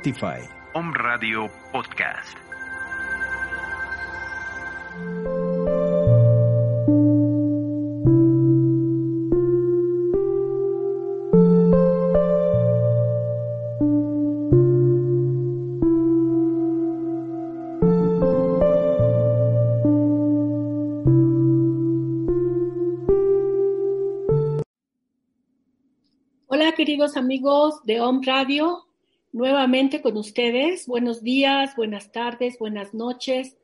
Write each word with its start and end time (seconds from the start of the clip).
Spotify. 0.00 0.40
Om 0.72 0.94
Radio 0.94 1.50
Podcast. 1.72 2.38
Hola 26.46 26.72
queridos 26.74 27.16
amigos 27.18 27.82
de 27.84 28.00
Om 28.00 28.22
Radio, 28.24 28.89
nuevamente 29.32 30.02
con 30.02 30.16
ustedes. 30.16 30.86
Buenos 30.86 31.22
días, 31.22 31.76
buenas 31.76 32.12
tardes, 32.12 32.58
buenas 32.58 32.94
noches, 32.94 33.56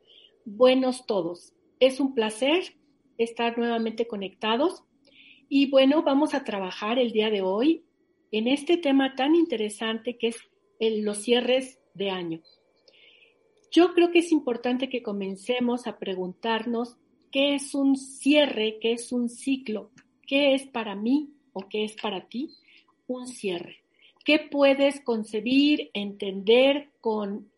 buenos 0.45 1.05
todos. 1.05 1.53
Es 1.79 1.99
un 1.99 2.15
placer 2.15 2.75
estar 3.17 3.57
nuevamente 3.57 4.07
conectados 4.07 4.83
y 5.49 5.69
bueno, 5.69 6.03
vamos 6.03 6.33
a 6.33 6.43
trabajar 6.43 6.99
el 6.99 7.11
día 7.11 7.29
de 7.29 7.41
hoy 7.41 7.83
en 8.31 8.47
este 8.47 8.77
tema 8.77 9.15
tan 9.15 9.35
interesante 9.35 10.17
que 10.17 10.29
es 10.29 10.37
los 10.79 11.19
cierres 11.19 11.79
de 11.93 12.09
año. 12.09 12.41
Yo 13.71 13.93
creo 13.93 14.11
que 14.11 14.19
es 14.19 14.31
importante 14.31 14.89
que 14.89 15.03
comencemos 15.03 15.87
a 15.87 15.99
preguntarnos 15.99 16.97
qué 17.31 17.55
es 17.55 17.75
un 17.75 17.97
cierre, 17.97 18.77
qué 18.81 18.93
es 18.93 19.11
un 19.11 19.29
ciclo, 19.29 19.91
qué 20.25 20.53
es 20.53 20.65
para 20.65 20.95
mí 20.95 21.33
o 21.51 21.67
qué 21.67 21.83
es 21.83 21.95
para 22.01 22.27
ti 22.27 22.55
un 23.07 23.27
cierre. 23.27 23.86
¿Qué 24.27 24.39
puedes 24.39 24.99
concebir, 24.99 25.89
entender 25.93 26.89
con, 26.99 27.49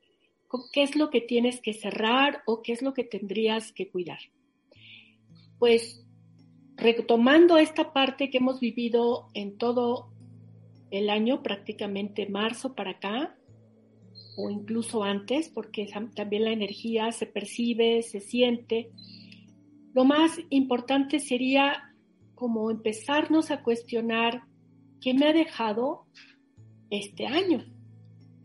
qué 0.71 0.83
es 0.83 0.95
lo 0.95 1.09
que 1.09 1.19
tienes 1.19 1.61
que 1.61 1.73
cerrar 1.73 2.43
o 2.45 2.61
qué 2.61 2.73
es 2.73 2.83
lo 2.83 2.93
que 2.93 3.03
tendrías 3.03 3.71
que 3.71 3.89
cuidar? 3.89 4.19
Pues 5.57 6.05
retomando 6.75 7.57
esta 7.57 7.91
parte 7.91 8.29
que 8.29 8.37
hemos 8.37 8.59
vivido 8.59 9.29
en 9.33 9.57
todo 9.57 10.11
el 10.91 11.09
año, 11.09 11.41
prácticamente 11.41 12.29
marzo 12.29 12.75
para 12.75 12.91
acá, 12.91 13.35
o 14.37 14.51
incluso 14.51 15.03
antes, 15.03 15.49
porque 15.49 15.89
también 16.13 16.45
la 16.45 16.51
energía 16.51 17.11
se 17.11 17.25
percibe, 17.25 18.03
se 18.03 18.19
siente. 18.19 18.91
Lo 19.95 20.05
más 20.05 20.39
importante 20.51 21.17
sería 21.19 21.95
como 22.35 22.69
empezarnos 22.69 23.49
a 23.49 23.63
cuestionar 23.63 24.43
qué 25.01 25.15
me 25.15 25.25
ha 25.25 25.33
dejado 25.33 26.05
este 26.89 27.27
año, 27.27 27.65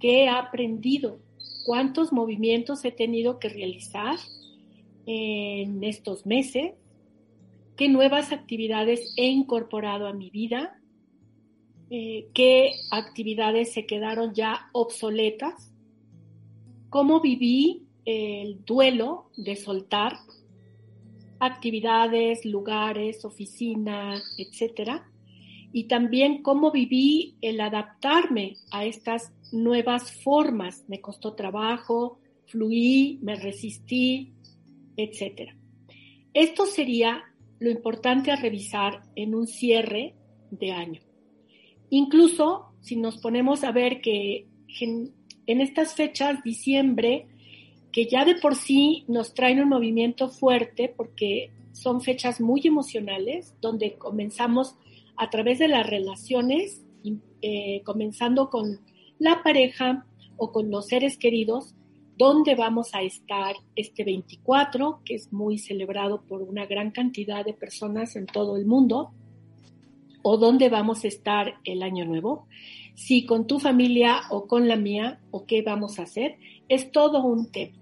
qué 0.00 0.24
he 0.24 0.28
aprendido, 0.28 1.18
cuántos 1.64 2.12
movimientos 2.12 2.84
he 2.84 2.92
tenido 2.92 3.38
que 3.38 3.48
realizar 3.48 4.16
en 5.06 5.82
estos 5.84 6.26
meses, 6.26 6.72
qué 7.76 7.88
nuevas 7.88 8.32
actividades 8.32 9.12
he 9.16 9.26
incorporado 9.26 10.06
a 10.06 10.12
mi 10.12 10.30
vida, 10.30 10.80
eh, 11.90 12.28
qué 12.34 12.72
actividades 12.90 13.72
se 13.72 13.86
quedaron 13.86 14.34
ya 14.34 14.68
obsoletas, 14.72 15.72
cómo 16.90 17.20
viví 17.20 17.86
el 18.04 18.64
duelo 18.64 19.30
de 19.36 19.56
soltar 19.56 20.18
actividades, 21.40 22.44
lugares, 22.44 23.24
oficinas, 23.24 24.22
etcétera, 24.38 25.10
y 25.76 25.88
también 25.88 26.40
cómo 26.40 26.70
viví 26.70 27.34
el 27.42 27.60
adaptarme 27.60 28.58
a 28.70 28.84
estas 28.84 29.32
nuevas 29.50 30.12
formas. 30.22 30.84
Me 30.86 31.00
costó 31.00 31.34
trabajo, 31.34 32.20
fluí, 32.46 33.18
me 33.22 33.34
resistí, 33.34 34.32
etcétera. 34.96 35.56
Esto 36.32 36.66
sería 36.66 37.24
lo 37.58 37.72
importante 37.72 38.30
a 38.30 38.36
revisar 38.36 39.02
en 39.16 39.34
un 39.34 39.48
cierre 39.48 40.14
de 40.52 40.70
año. 40.70 41.00
Incluso 41.90 42.66
si 42.80 42.94
nos 42.94 43.18
ponemos 43.18 43.64
a 43.64 43.72
ver 43.72 44.00
que 44.00 44.46
en 44.78 45.60
estas 45.60 45.94
fechas, 45.94 46.40
diciembre, 46.44 47.26
que 47.90 48.06
ya 48.06 48.24
de 48.24 48.36
por 48.36 48.54
sí 48.54 49.04
nos 49.08 49.34
traen 49.34 49.60
un 49.60 49.70
movimiento 49.70 50.28
fuerte 50.28 50.88
porque 50.96 51.50
son 51.72 52.00
fechas 52.00 52.40
muy 52.40 52.60
emocionales, 52.64 53.56
donde 53.60 53.94
comenzamos 53.94 54.76
a 55.16 55.30
través 55.30 55.58
de 55.58 55.68
las 55.68 55.86
relaciones, 55.88 56.82
eh, 57.42 57.82
comenzando 57.84 58.50
con 58.50 58.80
la 59.18 59.42
pareja 59.42 60.06
o 60.36 60.50
con 60.52 60.70
los 60.70 60.86
seres 60.86 61.18
queridos, 61.18 61.74
dónde 62.16 62.54
vamos 62.54 62.94
a 62.94 63.02
estar 63.02 63.56
este 63.76 64.04
24, 64.04 65.00
que 65.04 65.14
es 65.14 65.32
muy 65.32 65.58
celebrado 65.58 66.22
por 66.22 66.42
una 66.42 66.66
gran 66.66 66.90
cantidad 66.90 67.44
de 67.44 67.54
personas 67.54 68.16
en 68.16 68.26
todo 68.26 68.56
el 68.56 68.66
mundo, 68.66 69.12
o 70.22 70.38
dónde 70.38 70.70
vamos 70.70 71.04
a 71.04 71.08
estar 71.08 71.54
el 71.64 71.82
año 71.82 72.06
nuevo, 72.06 72.46
si 72.94 73.26
con 73.26 73.46
tu 73.46 73.58
familia 73.58 74.22
o 74.30 74.46
con 74.46 74.68
la 74.68 74.76
mía, 74.76 75.20
o 75.30 75.44
qué 75.44 75.62
vamos 75.62 75.98
a 75.98 76.04
hacer, 76.04 76.38
es 76.68 76.90
todo 76.92 77.22
un 77.22 77.50
tema. 77.50 77.76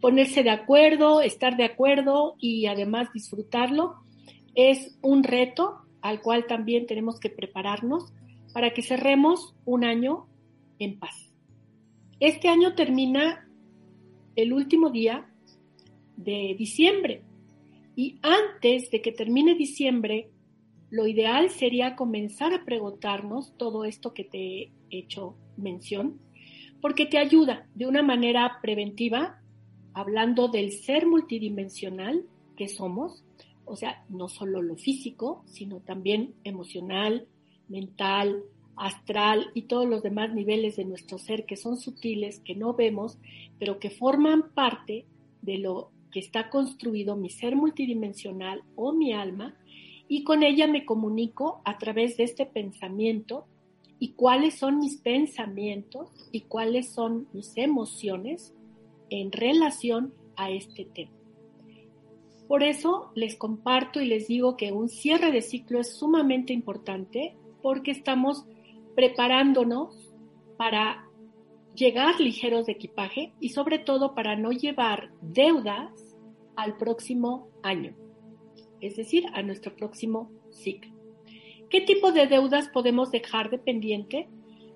Ponerse 0.00 0.42
de 0.42 0.50
acuerdo, 0.50 1.22
estar 1.22 1.56
de 1.56 1.64
acuerdo 1.64 2.34
y 2.38 2.66
además 2.66 3.08
disfrutarlo 3.14 3.94
es 4.54 4.98
un 5.02 5.22
reto 5.22 5.85
al 6.08 6.20
cual 6.20 6.46
también 6.46 6.86
tenemos 6.86 7.20
que 7.20 7.30
prepararnos 7.30 8.12
para 8.52 8.72
que 8.72 8.82
cerremos 8.82 9.54
un 9.64 9.84
año 9.84 10.26
en 10.78 10.98
paz. 10.98 11.34
Este 12.20 12.48
año 12.48 12.74
termina 12.74 13.48
el 14.36 14.52
último 14.52 14.90
día 14.90 15.28
de 16.16 16.54
diciembre 16.58 17.22
y 17.94 18.18
antes 18.22 18.90
de 18.90 19.02
que 19.02 19.12
termine 19.12 19.54
diciembre, 19.54 20.30
lo 20.90 21.06
ideal 21.06 21.50
sería 21.50 21.96
comenzar 21.96 22.52
a 22.54 22.64
preguntarnos 22.64 23.56
todo 23.56 23.84
esto 23.84 24.14
que 24.14 24.24
te 24.24 24.38
he 24.38 24.72
hecho 24.90 25.34
mención, 25.56 26.20
porque 26.80 27.06
te 27.06 27.18
ayuda 27.18 27.66
de 27.74 27.86
una 27.86 28.02
manera 28.02 28.58
preventiva, 28.62 29.40
hablando 29.94 30.48
del 30.48 30.72
ser 30.72 31.06
multidimensional 31.06 32.24
que 32.56 32.68
somos, 32.68 33.25
o 33.66 33.76
sea, 33.76 34.04
no 34.08 34.28
solo 34.28 34.62
lo 34.62 34.76
físico, 34.76 35.42
sino 35.46 35.80
también 35.80 36.34
emocional, 36.44 37.26
mental, 37.68 38.44
astral 38.76 39.50
y 39.54 39.62
todos 39.62 39.86
los 39.86 40.02
demás 40.02 40.32
niveles 40.32 40.76
de 40.76 40.84
nuestro 40.84 41.18
ser 41.18 41.46
que 41.46 41.56
son 41.56 41.76
sutiles, 41.76 42.40
que 42.40 42.54
no 42.54 42.74
vemos, 42.74 43.18
pero 43.58 43.78
que 43.78 43.90
forman 43.90 44.50
parte 44.54 45.06
de 45.42 45.58
lo 45.58 45.90
que 46.10 46.20
está 46.20 46.50
construido 46.50 47.16
mi 47.16 47.30
ser 47.30 47.56
multidimensional 47.56 48.62
o 48.74 48.92
mi 48.92 49.12
alma, 49.12 49.56
y 50.08 50.22
con 50.22 50.42
ella 50.42 50.66
me 50.68 50.84
comunico 50.84 51.60
a 51.64 51.78
través 51.78 52.16
de 52.16 52.24
este 52.24 52.46
pensamiento 52.46 53.46
y 53.98 54.10
cuáles 54.10 54.54
son 54.54 54.78
mis 54.78 54.98
pensamientos 54.98 56.10
y 56.30 56.42
cuáles 56.42 56.90
son 56.90 57.26
mis 57.32 57.56
emociones 57.56 58.54
en 59.10 59.32
relación 59.32 60.14
a 60.36 60.50
este 60.50 60.84
tema. 60.84 61.12
Por 62.48 62.62
eso 62.62 63.10
les 63.14 63.36
comparto 63.36 64.00
y 64.00 64.06
les 64.06 64.28
digo 64.28 64.56
que 64.56 64.70
un 64.72 64.88
cierre 64.88 65.32
de 65.32 65.42
ciclo 65.42 65.80
es 65.80 65.96
sumamente 65.96 66.52
importante 66.52 67.34
porque 67.60 67.90
estamos 67.90 68.44
preparándonos 68.94 70.12
para 70.56 71.08
llegar 71.74 72.20
ligeros 72.20 72.66
de 72.66 72.72
equipaje 72.72 73.32
y 73.40 73.50
sobre 73.50 73.78
todo 73.78 74.14
para 74.14 74.36
no 74.36 74.52
llevar 74.52 75.10
deudas 75.20 76.16
al 76.54 76.76
próximo 76.76 77.48
año, 77.62 77.94
es 78.80 78.96
decir, 78.96 79.24
a 79.34 79.42
nuestro 79.42 79.74
próximo 79.74 80.30
ciclo. 80.50 80.92
¿Qué 81.68 81.80
tipo 81.80 82.12
de 82.12 82.28
deudas 82.28 82.68
podemos 82.68 83.10
dejar 83.10 83.50
de 83.50 83.58
pendiente? 83.58 84.28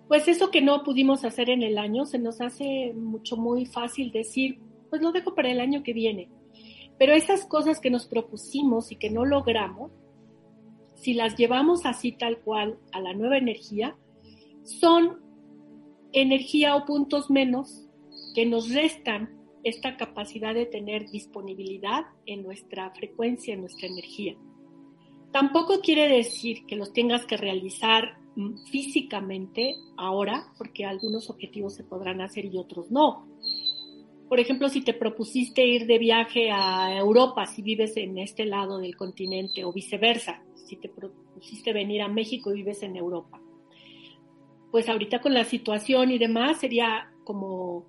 Pues 0.09 0.27
eso 0.27 0.51
que 0.51 0.61
no 0.61 0.83
pudimos 0.83 1.25
hacer 1.25 1.49
en 1.49 1.63
el 1.63 1.79
año, 1.79 2.05
se 2.05 2.19
nos 2.19 2.41
hace 2.41 2.93
mucho 2.95 3.37
muy 3.37 3.65
fácil 3.65 4.11
decir, 4.11 4.59
pues 4.91 5.01
lo 5.01 5.13
dejo 5.13 5.37
para 5.37 5.53
el 5.53 5.61
año 5.61 5.85
que 5.85 5.93
viene 5.93 6.29
pero 7.01 7.15
esas 7.15 7.47
cosas 7.47 7.81
que 7.81 7.89
nos 7.89 8.05
propusimos 8.05 8.93
y 8.93 8.97
que 8.97 9.09
no 9.09 9.25
logramos, 9.25 9.91
si 10.97 11.15
las 11.15 11.35
llevamos 11.35 11.87
así 11.87 12.13
tal 12.13 12.41
cual 12.41 12.79
a 12.93 13.01
la 13.01 13.15
nueva 13.15 13.39
energía, 13.39 13.97
son 14.65 15.19
energía 16.13 16.77
o 16.77 16.85
puntos 16.85 17.31
menos 17.31 17.89
que 18.35 18.45
nos 18.45 18.75
restan 18.75 19.31
esta 19.65 19.97
capacidad 19.97 20.53
de 20.53 20.67
tener 20.67 21.09
disponibilidad 21.09 22.05
en 22.27 22.43
nuestra 22.43 22.91
frecuencia, 22.91 23.55
en 23.55 23.61
nuestra 23.63 23.89
energía. 23.89 24.37
Tampoco 25.33 25.81
quiere 25.81 26.07
decir 26.07 26.67
que 26.67 26.77
los 26.77 26.93
tengas 26.93 27.25
que 27.25 27.39
realizar 27.39 28.19
mm, 28.37 28.59
físicamente 28.71 29.75
ahora, 29.97 30.53
porque 30.59 30.85
algunos 30.85 31.31
objetivos 31.31 31.77
se 31.77 31.85
podrán 31.85 32.21
hacer 32.21 32.45
y 32.45 32.59
otros 32.59 32.91
no 32.91 33.30
por 34.31 34.39
ejemplo, 34.39 34.69
si 34.69 34.83
te 34.83 34.95
propusiste 34.95 35.67
ir 35.67 35.89
de 35.89 35.99
viaje 35.99 36.53
a 36.53 36.97
Europa, 36.97 37.47
si 37.47 37.63
vives 37.63 37.97
en 37.97 38.17
este 38.17 38.47
lado 38.47 38.79
del 38.79 38.95
continente 38.95 39.65
o 39.65 39.73
viceversa, 39.73 40.45
si 40.69 40.77
te 40.77 40.89
propusiste 40.89 41.73
venir 41.73 42.01
a 42.01 42.07
México 42.07 42.53
y 42.53 42.59
vives 42.59 42.85
en 42.85 42.95
Europa. 42.95 43.43
Pues 44.71 44.89
ahorita 44.89 45.21
con 45.21 45.35
la 45.35 45.43
situación 45.43 46.13
y 46.13 46.19
demás 46.19 46.61
sería 46.61 47.11
como 47.25 47.89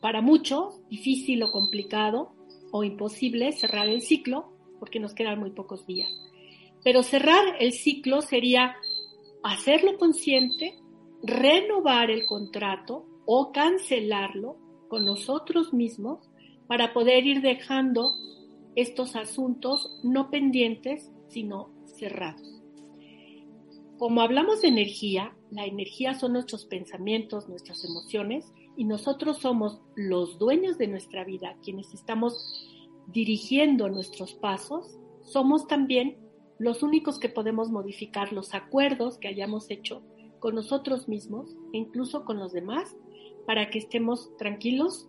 para 0.00 0.20
muchos 0.20 0.80
difícil 0.88 1.40
o 1.44 1.52
complicado 1.52 2.32
o 2.72 2.82
imposible 2.82 3.52
cerrar 3.52 3.88
el 3.88 4.02
ciclo 4.02 4.52
porque 4.80 4.98
nos 4.98 5.14
quedan 5.14 5.38
muy 5.38 5.50
pocos 5.50 5.86
días. 5.86 6.10
Pero 6.82 7.04
cerrar 7.04 7.44
el 7.60 7.74
ciclo 7.74 8.22
sería 8.22 8.74
hacerlo 9.44 9.98
consciente, 9.98 10.74
renovar 11.22 12.10
el 12.10 12.26
contrato 12.26 13.06
o 13.24 13.52
cancelarlo 13.52 14.56
con 14.90 15.06
nosotros 15.06 15.72
mismos 15.72 16.28
para 16.66 16.92
poder 16.92 17.26
ir 17.26 17.40
dejando 17.40 18.16
estos 18.74 19.16
asuntos 19.16 19.98
no 20.02 20.30
pendientes, 20.30 21.10
sino 21.28 21.70
cerrados. 21.86 22.62
Como 23.98 24.20
hablamos 24.20 24.62
de 24.62 24.68
energía, 24.68 25.34
la 25.50 25.64
energía 25.64 26.14
son 26.14 26.32
nuestros 26.34 26.66
pensamientos, 26.66 27.48
nuestras 27.48 27.84
emociones, 27.84 28.52
y 28.76 28.84
nosotros 28.84 29.38
somos 29.38 29.80
los 29.94 30.38
dueños 30.38 30.78
de 30.78 30.88
nuestra 30.88 31.24
vida, 31.24 31.56
quienes 31.62 31.92
estamos 31.92 32.66
dirigiendo 33.08 33.88
nuestros 33.88 34.34
pasos, 34.34 34.98
somos 35.22 35.66
también 35.66 36.16
los 36.58 36.82
únicos 36.82 37.18
que 37.18 37.28
podemos 37.28 37.70
modificar 37.70 38.32
los 38.32 38.54
acuerdos 38.54 39.18
que 39.18 39.28
hayamos 39.28 39.70
hecho 39.70 40.02
con 40.38 40.54
nosotros 40.54 41.08
mismos 41.08 41.54
incluso 41.72 42.24
con 42.24 42.38
los 42.38 42.52
demás 42.52 42.96
para 43.46 43.70
que 43.70 43.78
estemos 43.78 44.36
tranquilos, 44.36 45.08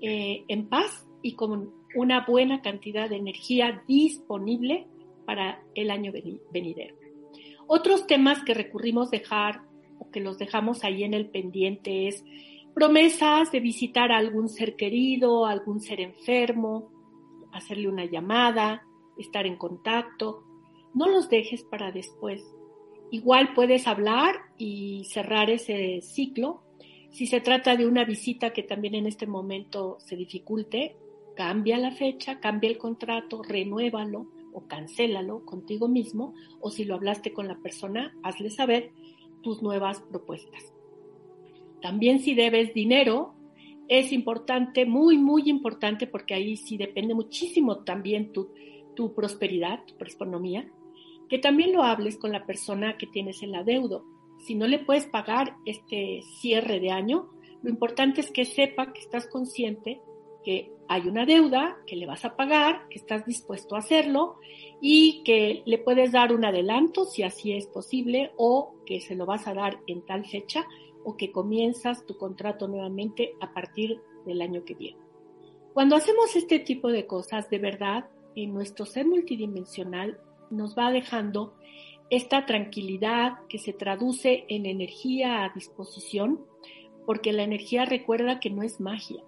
eh, 0.00 0.44
en 0.48 0.68
paz 0.68 1.06
y 1.22 1.34
con 1.34 1.72
una 1.94 2.24
buena 2.26 2.62
cantidad 2.62 3.08
de 3.08 3.16
energía 3.16 3.82
disponible 3.86 4.86
para 5.24 5.62
el 5.74 5.90
año 5.90 6.12
venidero. 6.50 6.96
Otros 7.66 8.06
temas 8.06 8.42
que 8.44 8.54
recurrimos 8.54 9.10
dejar 9.10 9.62
o 9.98 10.10
que 10.10 10.20
los 10.20 10.38
dejamos 10.38 10.84
ahí 10.84 11.04
en 11.04 11.14
el 11.14 11.28
pendiente 11.28 12.08
es 12.08 12.24
promesas 12.74 13.52
de 13.52 13.60
visitar 13.60 14.10
a 14.12 14.18
algún 14.18 14.48
ser 14.48 14.76
querido, 14.76 15.46
algún 15.46 15.80
ser 15.80 16.00
enfermo, 16.00 16.90
hacerle 17.52 17.88
una 17.88 18.04
llamada, 18.04 18.82
estar 19.16 19.46
en 19.46 19.56
contacto. 19.56 20.44
No 20.94 21.08
los 21.08 21.28
dejes 21.28 21.62
para 21.64 21.92
después. 21.92 22.42
Igual 23.10 23.54
puedes 23.54 23.86
hablar 23.86 24.36
y 24.56 25.04
cerrar 25.04 25.50
ese 25.50 26.00
ciclo. 26.02 26.62
Si 27.12 27.26
se 27.26 27.40
trata 27.40 27.76
de 27.76 27.86
una 27.86 28.04
visita 28.04 28.54
que 28.54 28.62
también 28.62 28.94
en 28.94 29.06
este 29.06 29.26
momento 29.26 29.98
se 30.00 30.16
dificulte, 30.16 30.96
cambia 31.36 31.76
la 31.78 31.92
fecha, 31.92 32.40
cambia 32.40 32.70
el 32.70 32.78
contrato, 32.78 33.42
renuévalo 33.42 34.28
o 34.52 34.66
cancélalo 34.66 35.44
contigo 35.44 35.88
mismo. 35.88 36.34
O 36.60 36.70
si 36.70 36.84
lo 36.84 36.94
hablaste 36.94 37.32
con 37.32 37.48
la 37.48 37.58
persona, 37.58 38.16
hazle 38.22 38.50
saber 38.50 38.92
tus 39.42 39.62
nuevas 39.62 40.00
propuestas. 40.00 40.72
También 41.82 42.20
si 42.20 42.34
debes 42.34 42.72
dinero, 42.72 43.34
es 43.88 44.10
importante, 44.12 44.86
muy, 44.86 45.18
muy 45.18 45.50
importante, 45.50 46.06
porque 46.06 46.32
ahí 46.32 46.56
sí 46.56 46.78
depende 46.78 47.12
muchísimo 47.12 47.78
también 47.84 48.32
tu, 48.32 48.48
tu 48.94 49.14
prosperidad, 49.14 49.84
tu 49.84 50.02
economía, 50.02 50.66
que 51.28 51.38
también 51.38 51.72
lo 51.72 51.82
hables 51.82 52.16
con 52.16 52.32
la 52.32 52.46
persona 52.46 52.96
que 52.96 53.06
tienes 53.06 53.42
el 53.42 53.54
adeudo. 53.54 54.06
Si 54.42 54.54
no 54.54 54.66
le 54.66 54.78
puedes 54.78 55.06
pagar 55.06 55.56
este 55.64 56.22
cierre 56.22 56.80
de 56.80 56.90
año, 56.90 57.30
lo 57.62 57.70
importante 57.70 58.20
es 58.20 58.30
que 58.30 58.44
sepa 58.44 58.92
que 58.92 59.00
estás 59.00 59.26
consciente 59.26 60.00
que 60.42 60.72
hay 60.88 61.08
una 61.08 61.24
deuda, 61.24 61.78
que 61.86 61.96
le 61.96 62.06
vas 62.06 62.24
a 62.24 62.36
pagar, 62.36 62.88
que 62.88 62.98
estás 62.98 63.24
dispuesto 63.24 63.76
a 63.76 63.78
hacerlo 63.78 64.36
y 64.80 65.22
que 65.24 65.62
le 65.64 65.78
puedes 65.78 66.12
dar 66.12 66.32
un 66.32 66.44
adelanto 66.44 67.04
si 67.04 67.22
así 67.22 67.52
es 67.52 67.66
posible 67.66 68.32
o 68.36 68.74
que 68.84 69.00
se 69.00 69.14
lo 69.14 69.24
vas 69.24 69.46
a 69.46 69.54
dar 69.54 69.78
en 69.86 70.04
tal 70.04 70.26
fecha 70.26 70.66
o 71.04 71.16
que 71.16 71.32
comienzas 71.32 72.04
tu 72.04 72.16
contrato 72.16 72.68
nuevamente 72.68 73.34
a 73.40 73.52
partir 73.52 74.00
del 74.26 74.42
año 74.42 74.64
que 74.64 74.74
viene. 74.74 74.98
Cuando 75.72 75.96
hacemos 75.96 76.36
este 76.36 76.58
tipo 76.58 76.88
de 76.88 77.06
cosas, 77.06 77.48
de 77.48 77.58
verdad, 77.58 78.10
en 78.34 78.52
nuestro 78.52 78.84
ser 78.84 79.06
multidimensional 79.06 80.18
nos 80.50 80.76
va 80.76 80.90
dejando 80.90 81.54
esta 82.14 82.46
tranquilidad 82.46 83.46
que 83.48 83.58
se 83.58 83.72
traduce 83.72 84.44
en 84.48 84.66
energía 84.66 85.44
a 85.44 85.52
disposición, 85.54 86.44
porque 87.06 87.32
la 87.32 87.42
energía 87.42 87.84
recuerda 87.84 88.38
que 88.38 88.50
no 88.50 88.62
es 88.62 88.80
magia. 88.80 89.24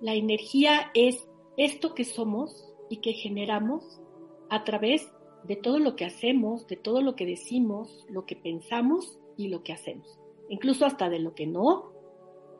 La 0.00 0.14
energía 0.14 0.90
es 0.94 1.28
esto 1.56 1.94
que 1.94 2.04
somos 2.04 2.72
y 2.88 2.98
que 2.98 3.12
generamos 3.12 4.00
a 4.48 4.64
través 4.64 5.12
de 5.44 5.56
todo 5.56 5.78
lo 5.78 5.96
que 5.96 6.04
hacemos, 6.04 6.66
de 6.66 6.76
todo 6.76 7.02
lo 7.02 7.16
que 7.16 7.26
decimos, 7.26 8.06
lo 8.08 8.24
que 8.24 8.36
pensamos 8.36 9.18
y 9.36 9.48
lo 9.48 9.62
que 9.62 9.72
hacemos 9.72 10.20
incluso 10.50 10.84
hasta 10.84 11.08
de 11.08 11.20
lo 11.20 11.34
que 11.34 11.46
no 11.46 11.92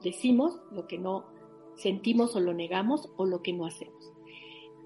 decimos, 0.02 0.58
lo 0.72 0.86
que 0.86 0.96
no 0.96 1.26
sentimos 1.76 2.34
o 2.34 2.40
lo 2.40 2.54
negamos 2.54 3.12
o 3.16 3.26
lo 3.26 3.42
que 3.42 3.52
no 3.52 3.66
hacemos. 3.66 4.12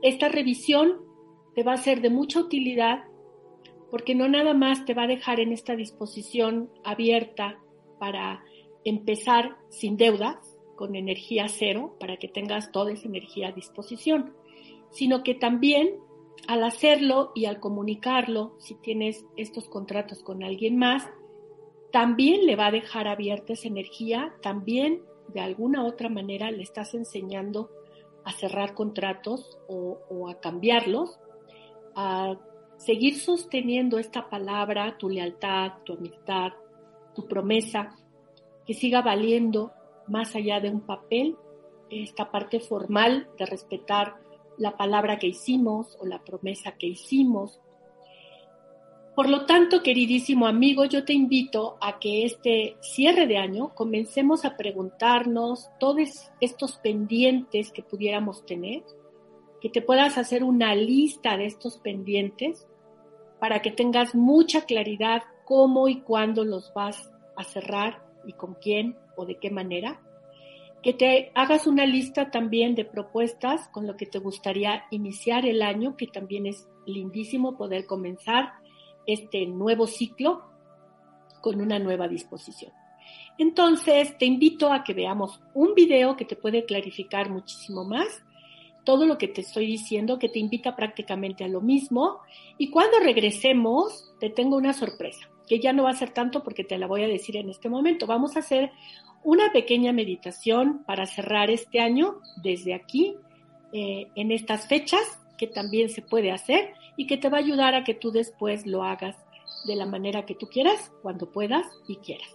Esta 0.02 0.28
revisión 0.28 1.02
te 1.54 1.62
va 1.62 1.74
a 1.74 1.76
ser 1.76 2.00
de 2.00 2.10
mucha 2.10 2.40
utilidad 2.40 3.04
porque 3.90 4.14
no 4.14 4.28
nada 4.28 4.54
más 4.54 4.84
te 4.84 4.94
va 4.94 5.04
a 5.04 5.08
dejar 5.08 5.40
en 5.40 5.52
esta 5.52 5.76
disposición 5.76 6.70
abierta 6.84 7.58
para 7.98 8.44
empezar 8.84 9.56
sin 9.68 9.96
deudas, 9.96 10.56
con 10.76 10.96
energía 10.96 11.46
cero, 11.48 11.96
para 12.00 12.16
que 12.16 12.28
tengas 12.28 12.72
toda 12.72 12.92
esa 12.92 13.06
energía 13.06 13.48
a 13.48 13.52
disposición, 13.52 14.34
sino 14.90 15.22
que 15.22 15.34
también 15.34 15.96
al 16.48 16.64
hacerlo 16.64 17.32
y 17.34 17.46
al 17.46 17.60
comunicarlo, 17.60 18.54
si 18.58 18.74
tienes 18.74 19.24
estos 19.36 19.68
contratos 19.68 20.22
con 20.22 20.42
alguien 20.42 20.76
más, 20.76 21.08
también 21.92 22.44
le 22.44 22.56
va 22.56 22.66
a 22.66 22.72
dejar 22.72 23.08
abierta 23.08 23.52
esa 23.52 23.68
energía, 23.68 24.34
también 24.42 25.02
de 25.28 25.40
alguna 25.40 25.84
otra 25.84 26.08
manera 26.08 26.50
le 26.50 26.62
estás 26.62 26.94
enseñando 26.94 27.70
a 28.24 28.32
cerrar 28.32 28.74
contratos 28.74 29.58
o, 29.68 30.28
a 30.28 30.40
cambiarlos, 30.40 31.18
a 31.94 32.36
seguir 32.76 33.18
sosteniendo 33.18 33.98
esta 33.98 34.28
palabra, 34.28 34.96
tu 34.98 35.08
lealtad, 35.08 35.72
tu 35.84 35.94
amistad, 35.94 36.52
tu 37.14 37.26
promesa, 37.26 37.96
que 38.66 38.74
siga 38.74 39.02
valiendo 39.02 39.72
más 40.06 40.34
allá 40.34 40.60
de 40.60 40.70
un 40.70 40.80
papel, 40.80 41.36
esta 41.90 42.30
parte 42.30 42.60
formal 42.60 43.28
de 43.38 43.46
respetar 43.46 44.16
la 44.58 44.76
palabra 44.76 45.18
que 45.18 45.28
hicimos 45.28 45.96
o 46.00 46.06
la 46.06 46.22
promesa 46.22 46.72
que 46.72 46.86
hicimos. 46.86 47.60
Por 49.14 49.28
lo 49.28 49.46
tanto, 49.46 49.82
queridísimo 49.82 50.46
amigo, 50.46 50.86
yo 50.86 51.04
te 51.04 51.12
invito 51.12 51.76
a 51.80 52.00
que 52.00 52.24
este 52.24 52.76
cierre 52.80 53.26
de 53.26 53.38
año 53.38 53.72
comencemos 53.74 54.44
a 54.44 54.56
preguntarnos 54.56 55.70
todos 55.78 56.32
estos 56.40 56.76
pendientes 56.78 57.70
que 57.70 57.82
pudiéramos 57.82 58.44
tener, 58.44 58.82
que 59.64 59.70
te 59.70 59.80
puedas 59.80 60.18
hacer 60.18 60.44
una 60.44 60.74
lista 60.74 61.38
de 61.38 61.46
estos 61.46 61.78
pendientes 61.78 62.66
para 63.40 63.62
que 63.62 63.70
tengas 63.70 64.14
mucha 64.14 64.66
claridad 64.66 65.22
cómo 65.46 65.88
y 65.88 66.02
cuándo 66.02 66.44
los 66.44 66.70
vas 66.74 67.10
a 67.34 67.44
cerrar 67.44 68.04
y 68.26 68.34
con 68.34 68.56
quién 68.60 68.98
o 69.16 69.24
de 69.24 69.38
qué 69.38 69.50
manera. 69.50 70.02
Que 70.82 70.92
te 70.92 71.32
hagas 71.34 71.66
una 71.66 71.86
lista 71.86 72.30
también 72.30 72.74
de 72.74 72.84
propuestas 72.84 73.66
con 73.68 73.86
lo 73.86 73.96
que 73.96 74.04
te 74.04 74.18
gustaría 74.18 74.84
iniciar 74.90 75.46
el 75.46 75.62
año, 75.62 75.96
que 75.96 76.08
también 76.08 76.44
es 76.44 76.68
lindísimo 76.84 77.56
poder 77.56 77.86
comenzar 77.86 78.52
este 79.06 79.46
nuevo 79.46 79.86
ciclo 79.86 80.42
con 81.40 81.62
una 81.62 81.78
nueva 81.78 82.06
disposición. 82.06 82.72
Entonces, 83.38 84.18
te 84.18 84.26
invito 84.26 84.70
a 84.70 84.84
que 84.84 84.92
veamos 84.92 85.40
un 85.54 85.72
video 85.72 86.16
que 86.16 86.26
te 86.26 86.36
puede 86.36 86.66
clarificar 86.66 87.30
muchísimo 87.30 87.86
más 87.86 88.22
todo 88.84 89.06
lo 89.06 89.18
que 89.18 89.28
te 89.28 89.40
estoy 89.40 89.66
diciendo, 89.66 90.18
que 90.18 90.28
te 90.28 90.38
invita 90.38 90.76
prácticamente 90.76 91.44
a 91.44 91.48
lo 91.48 91.60
mismo. 91.60 92.20
Y 92.58 92.70
cuando 92.70 92.98
regresemos, 93.00 94.12
te 94.20 94.30
tengo 94.30 94.56
una 94.56 94.72
sorpresa, 94.72 95.28
que 95.48 95.58
ya 95.58 95.72
no 95.72 95.84
va 95.84 95.90
a 95.90 95.94
ser 95.94 96.10
tanto 96.10 96.42
porque 96.42 96.64
te 96.64 96.78
la 96.78 96.86
voy 96.86 97.02
a 97.02 97.08
decir 97.08 97.36
en 97.36 97.50
este 97.50 97.68
momento. 97.68 98.06
Vamos 98.06 98.36
a 98.36 98.40
hacer 98.40 98.70
una 99.22 99.50
pequeña 99.52 99.92
meditación 99.92 100.84
para 100.86 101.06
cerrar 101.06 101.50
este 101.50 101.80
año 101.80 102.20
desde 102.42 102.74
aquí, 102.74 103.16
eh, 103.72 104.08
en 104.14 104.30
estas 104.30 104.68
fechas, 104.68 105.18
que 105.38 105.46
también 105.46 105.88
se 105.88 106.02
puede 106.02 106.30
hacer 106.30 106.74
y 106.96 107.06
que 107.06 107.16
te 107.16 107.28
va 107.28 107.38
a 107.38 107.40
ayudar 107.40 107.74
a 107.74 107.82
que 107.82 107.94
tú 107.94 108.12
después 108.12 108.66
lo 108.66 108.84
hagas 108.84 109.16
de 109.66 109.76
la 109.76 109.86
manera 109.86 110.26
que 110.26 110.34
tú 110.34 110.46
quieras, 110.46 110.92
cuando 111.02 111.32
puedas 111.32 111.66
y 111.88 111.96
quieras. 111.96 112.28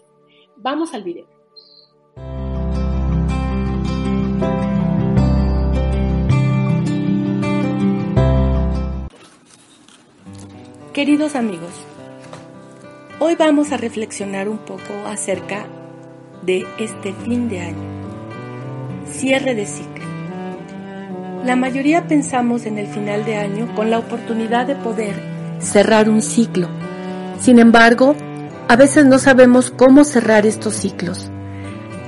Vamos 0.57 0.93
al 0.93 1.03
video. 1.03 1.38
Queridos 10.99 11.35
amigos, 11.35 11.71
hoy 13.19 13.35
vamos 13.35 13.71
a 13.71 13.77
reflexionar 13.77 14.49
un 14.49 14.57
poco 14.57 15.07
acerca 15.07 15.65
de 16.41 16.65
este 16.77 17.13
fin 17.13 17.47
de 17.47 17.61
año, 17.61 17.87
cierre 19.09 19.55
de 19.55 19.65
ciclo. 19.65 20.03
La 21.45 21.55
mayoría 21.55 22.05
pensamos 22.05 22.65
en 22.65 22.77
el 22.77 22.87
final 22.87 23.23
de 23.23 23.37
año 23.37 23.73
con 23.75 23.89
la 23.89 23.99
oportunidad 23.99 24.67
de 24.67 24.75
poder 24.75 25.15
cerrar 25.59 26.09
un 26.09 26.21
ciclo. 26.21 26.67
Sin 27.39 27.59
embargo, 27.59 28.13
a 28.67 28.75
veces 28.75 29.05
no 29.05 29.19
sabemos 29.19 29.71
cómo 29.71 30.03
cerrar 30.03 30.45
estos 30.45 30.73
ciclos. 30.73 31.31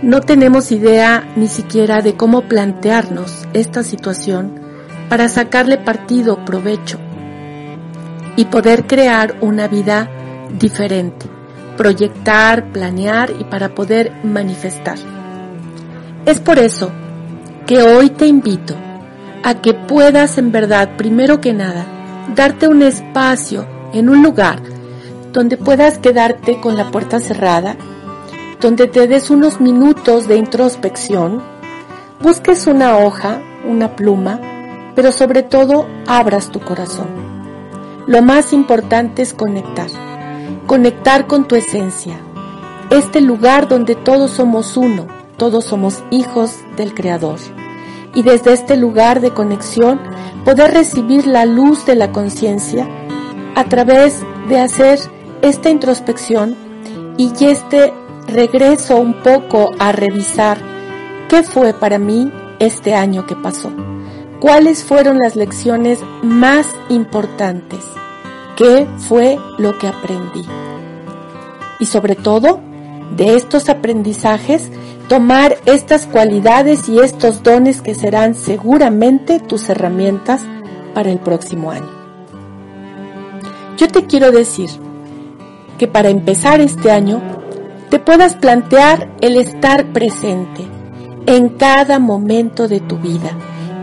no 0.02 0.20
tenemos 0.20 0.70
idea 0.74 1.32
ni 1.38 1.48
siquiera 1.48 2.02
de 2.02 2.16
cómo 2.16 2.42
plantearnos 2.42 3.48
esta 3.54 3.84
situación 3.84 4.60
para 5.08 5.30
sacarle 5.30 5.78
partido, 5.78 6.44
provecho 6.44 7.00
y 8.36 8.46
poder 8.46 8.88
crear 8.88 9.36
una 9.42 9.68
vida 9.68 10.10
diferente, 10.60 11.28
proyectar, 11.78 12.72
planear 12.72 13.32
y 13.40 13.44
para 13.44 13.74
poder 13.76 14.12
manifestar. 14.24 14.98
Es 16.26 16.40
por 16.40 16.60
eso 16.60 16.92
que 17.66 17.82
hoy 17.82 18.10
te 18.10 18.28
invito 18.28 18.76
a 19.44 19.56
que 19.56 19.74
puedas 19.74 20.38
en 20.38 20.52
verdad, 20.52 20.98
primero 20.98 21.42
que 21.42 21.54
nada, 21.54 21.86
darte 22.36 22.68
un 22.68 22.84
espacio 22.84 23.66
en 23.94 24.10
un 24.10 24.22
lugar 24.22 24.62
donde 25.32 25.58
puedas 25.58 25.98
quedarte 25.98 26.60
con 26.60 26.76
la 26.76 26.92
puerta 26.92 27.20
cerrada, 27.20 27.76
donde 28.60 28.88
te 28.88 29.08
des 29.08 29.30
unos 29.30 29.60
minutos 29.60 30.28
de 30.28 30.36
introspección, 30.36 31.42
busques 32.22 32.68
una 32.68 32.98
hoja, 32.98 33.42
una 33.68 33.96
pluma, 33.96 34.40
pero 34.96 35.12
sobre 35.12 35.44
todo 35.44 35.88
abras 36.06 36.52
tu 36.52 36.60
corazón. 36.60 37.31
Lo 38.08 38.22
más 38.22 38.52
importante 38.54 39.22
es 39.22 39.34
conectar, 39.34 39.90
conectar 40.66 41.28
con 41.28 41.48
tu 41.48 41.56
esencia, 41.56 42.20
este 42.90 43.22
lugar 43.22 43.68
donde 43.68 43.96
todos 43.96 44.32
somos 44.32 44.76
uno, 44.76 45.08
todos 45.38 45.66
somos 45.66 46.04
hijos 46.10 46.58
del 46.78 46.94
Creador. 46.94 47.40
Y 48.14 48.24
desde 48.24 48.54
este 48.54 48.76
lugar 48.76 49.22
de 49.22 49.32
conexión 49.32 50.02
poder 50.44 50.74
recibir 50.74 51.28
la 51.28 51.46
luz 51.46 51.86
de 51.86 51.96
la 51.96 52.12
conciencia 52.12 52.88
a 53.56 53.66
través 53.66 54.22
de 54.50 54.60
hacer 54.60 55.00
esta 55.42 55.70
introspección 55.70 56.56
y 57.18 57.32
este 57.46 57.94
regreso 58.28 58.98
un 58.98 59.22
poco 59.22 59.72
a 59.80 59.92
revisar 59.92 60.58
qué 61.30 61.44
fue 61.44 61.74
para 61.74 62.00
mí 62.00 62.32
este 62.60 62.96
año 62.96 63.26
que 63.26 63.36
pasó, 63.36 63.72
cuáles 64.42 64.84
fueron 64.84 65.20
las 65.20 65.36
lecciones 65.36 66.00
más 66.24 66.66
importantes, 66.90 67.86
qué 68.58 68.88
fue 68.98 69.38
lo 69.60 69.78
que 69.78 69.88
aprendí. 69.88 70.44
Y 71.80 71.86
sobre 71.86 72.16
todo, 72.16 72.60
de 73.16 73.36
estos 73.38 73.70
aprendizajes, 73.70 74.72
tomar 75.08 75.58
estas 75.66 76.08
cualidades 76.08 76.90
y 76.90 77.00
estos 77.00 77.44
dones 77.44 77.82
que 77.82 77.94
serán 77.94 78.34
seguramente 78.34 79.40
tus 79.40 79.70
herramientas 79.70 80.42
para 80.96 81.12
el 81.12 81.20
próximo 81.20 81.70
año. 81.70 81.90
Yo 83.78 83.88
te 83.90 84.06
quiero 84.08 84.32
decir 84.32 84.70
que 85.78 85.88
para 85.88 86.10
empezar 86.10 86.62
este 86.62 86.92
año 86.92 87.22
te 87.90 88.00
puedas 88.00 88.36
plantear 88.36 89.12
el 89.22 89.38
estar 89.38 89.94
presente 89.94 90.66
en 91.28 91.50
cada 91.50 92.00
momento 92.00 92.68
de 92.68 92.80
tu 92.80 92.98
vida, 92.98 93.32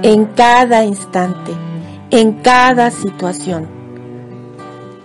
en 0.03 0.27
cada 0.27 0.85
instante, 0.85 1.53
en 2.11 2.35
cada 2.35 2.91
situación. 2.91 3.69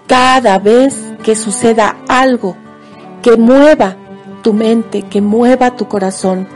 Cada 0.08 0.60
vez 0.60 1.14
que 1.24 1.36
suceda 1.36 1.98
algo 2.08 2.56
que 3.22 3.38
mueva 3.38 3.96
tu 4.44 4.54
mente, 4.54 5.04
que 5.04 5.22
mueva 5.22 5.76
tu 5.76 5.88
corazón, 5.88 6.48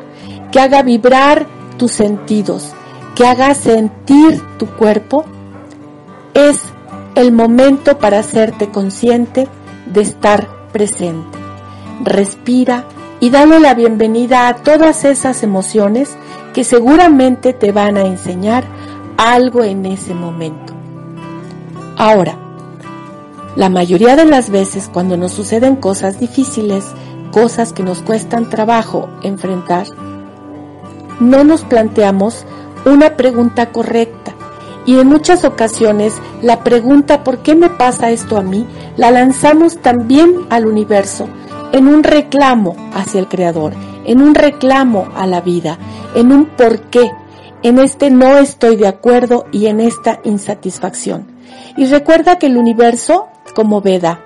que 0.51 0.59
haga 0.59 0.83
vibrar 0.83 1.47
tus 1.77 1.91
sentidos, 1.93 2.73
que 3.15 3.25
haga 3.25 3.55
sentir 3.55 4.41
tu 4.59 4.67
cuerpo, 4.67 5.25
es 6.33 6.61
el 7.15 7.31
momento 7.31 7.97
para 7.97 8.19
hacerte 8.19 8.69
consciente 8.69 9.47
de 9.91 10.01
estar 10.01 10.47
presente. 10.71 11.37
Respira 12.03 12.85
y 13.19 13.31
dale 13.31 13.59
la 13.59 13.73
bienvenida 13.73 14.47
a 14.47 14.57
todas 14.57 15.03
esas 15.05 15.41
emociones 15.41 16.15
que 16.57 16.63
seguramente 16.63 17.53
te 17.53 17.71
van 17.71 17.97
a 17.97 18.07
enseñar 18.07 18.63
algo 19.15 19.63
en 19.63 19.85
ese 19.85 20.15
momento. 20.15 20.73
Ahora, 21.95 22.35
la 23.55 23.69
mayoría 23.69 24.15
de 24.15 24.25
las 24.25 24.49
veces 24.49 24.89
cuando 24.91 25.17
nos 25.17 25.33
suceden 25.33 25.75
cosas 25.75 26.19
difíciles, 26.19 26.83
cosas 27.31 27.73
que 27.73 27.83
nos 27.83 28.01
cuestan 28.01 28.49
trabajo 28.49 29.07
enfrentar, 29.21 29.85
no 31.19 31.43
nos 31.43 31.61
planteamos 31.61 32.43
una 32.87 33.17
pregunta 33.17 33.71
correcta 33.71 34.33
y 34.87 34.97
en 34.97 35.05
muchas 35.05 35.45
ocasiones 35.45 36.15
la 36.41 36.63
pregunta 36.63 37.23
¿por 37.23 37.43
qué 37.43 37.53
me 37.53 37.69
pasa 37.69 38.09
esto 38.09 38.35
a 38.35 38.41
mí? 38.41 38.65
la 38.95 39.11
lanzamos 39.11 39.77
también 39.77 40.47
al 40.49 40.65
universo 40.65 41.29
en 41.71 41.87
un 41.87 42.01
reclamo 42.01 42.75
hacia 42.95 43.19
el 43.19 43.27
Creador, 43.27 43.73
en 44.07 44.21
un 44.21 44.33
reclamo 44.33 45.09
a 45.15 45.27
la 45.27 45.41
vida, 45.41 45.77
en 46.15 46.31
un 46.31 46.45
por 46.45 46.89
qué, 46.89 47.11
en 47.61 47.77
este 47.77 48.09
no 48.09 48.37
estoy 48.37 48.77
de 48.77 48.87
acuerdo 48.87 49.45
y 49.51 49.67
en 49.67 49.79
esta 49.79 50.19
insatisfacción. 50.23 51.27
Y 51.75 51.85
recuerda 51.85 52.39
que 52.39 52.47
el 52.47 52.57
universo, 52.57 53.27
como 53.53 53.81
Veda, 53.81 54.21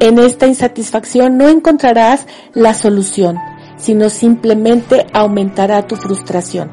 en 0.00 0.18
esta 0.18 0.48
insatisfacción 0.48 1.38
no 1.38 1.48
encontrarás 1.48 2.26
la 2.52 2.74
solución, 2.74 3.38
sino 3.76 4.10
simplemente 4.10 5.06
aumentará 5.12 5.86
tu 5.86 5.94
frustración. 5.94 6.72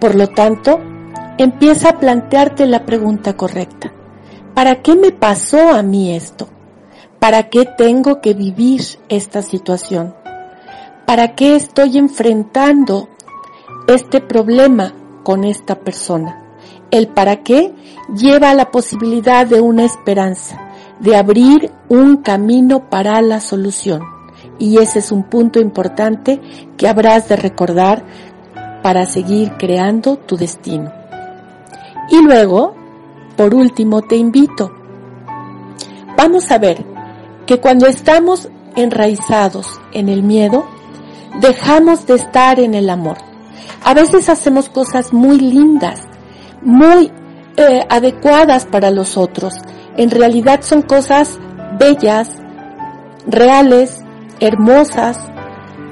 Por 0.00 0.16
lo 0.16 0.26
tanto, 0.26 0.80
empieza 1.38 1.90
a 1.90 1.98
plantearte 2.00 2.66
la 2.66 2.84
pregunta 2.84 3.36
correcta. 3.36 3.92
¿Para 4.52 4.82
qué 4.82 4.96
me 4.96 5.12
pasó 5.12 5.70
a 5.70 5.82
mí 5.84 6.16
esto? 6.16 6.48
¿Para 7.20 7.50
qué 7.50 7.66
tengo 7.66 8.20
que 8.20 8.34
vivir 8.34 8.82
esta 9.08 9.42
situación? 9.42 10.15
¿Para 11.06 11.36
qué 11.36 11.54
estoy 11.54 11.98
enfrentando 11.98 13.08
este 13.86 14.20
problema 14.20 14.92
con 15.22 15.44
esta 15.44 15.78
persona? 15.78 16.42
El 16.90 17.06
para 17.06 17.44
qué 17.44 17.72
lleva 18.12 18.50
a 18.50 18.54
la 18.54 18.72
posibilidad 18.72 19.46
de 19.46 19.60
una 19.60 19.84
esperanza, 19.84 20.58
de 20.98 21.14
abrir 21.14 21.70
un 21.88 22.16
camino 22.16 22.90
para 22.90 23.22
la 23.22 23.38
solución. 23.38 24.02
Y 24.58 24.78
ese 24.78 24.98
es 24.98 25.12
un 25.12 25.22
punto 25.22 25.60
importante 25.60 26.40
que 26.76 26.88
habrás 26.88 27.28
de 27.28 27.36
recordar 27.36 28.04
para 28.82 29.06
seguir 29.06 29.52
creando 29.58 30.16
tu 30.16 30.36
destino. 30.36 30.92
Y 32.10 32.20
luego, 32.20 32.74
por 33.36 33.54
último, 33.54 34.02
te 34.02 34.16
invito. 34.16 34.72
Vamos 36.16 36.50
a 36.50 36.58
ver 36.58 36.84
que 37.46 37.60
cuando 37.60 37.86
estamos 37.86 38.48
enraizados 38.74 39.80
en 39.92 40.08
el 40.08 40.24
miedo, 40.24 40.66
dejamos 41.40 42.06
de 42.06 42.14
estar 42.14 42.60
en 42.60 42.74
el 42.74 42.90
amor. 42.90 43.18
A 43.84 43.94
veces 43.94 44.28
hacemos 44.28 44.68
cosas 44.68 45.12
muy 45.12 45.38
lindas, 45.38 46.00
muy 46.62 47.12
eh, 47.56 47.80
adecuadas 47.88 48.66
para 48.66 48.90
los 48.90 49.16
otros. 49.16 49.54
En 49.96 50.10
realidad 50.10 50.60
son 50.62 50.82
cosas 50.82 51.38
bellas, 51.78 52.30
reales, 53.26 54.02
hermosas, 54.40 55.18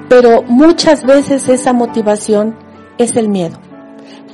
pero 0.09 0.43
muchas 0.43 1.03
veces 1.03 1.49
esa 1.49 1.73
motivación 1.73 2.57
es 2.97 3.15
el 3.15 3.29
miedo. 3.29 3.57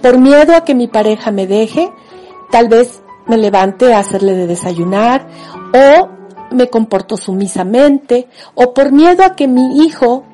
Por 0.01 0.19
miedo 0.19 0.55
a 0.55 0.63
que 0.63 0.75
mi 0.75 0.87
pareja 0.87 1.31
me 1.31 1.47
deje, 1.47 1.91
tal 2.51 2.67
vez 2.67 3.01
me 3.27 3.37
levante 3.37 3.93
a 3.93 3.99
hacerle 3.99 4.33
de 4.33 4.47
desayunar 4.47 5.27
o 5.73 6.09
me 6.51 6.69
comporto 6.69 7.15
sumisamente 7.15 8.27
o 8.55 8.73
por 8.73 8.91
miedo 8.91 9.23
a 9.23 9.35
que 9.35 9.47
mi 9.47 9.85
hijo 9.85 10.25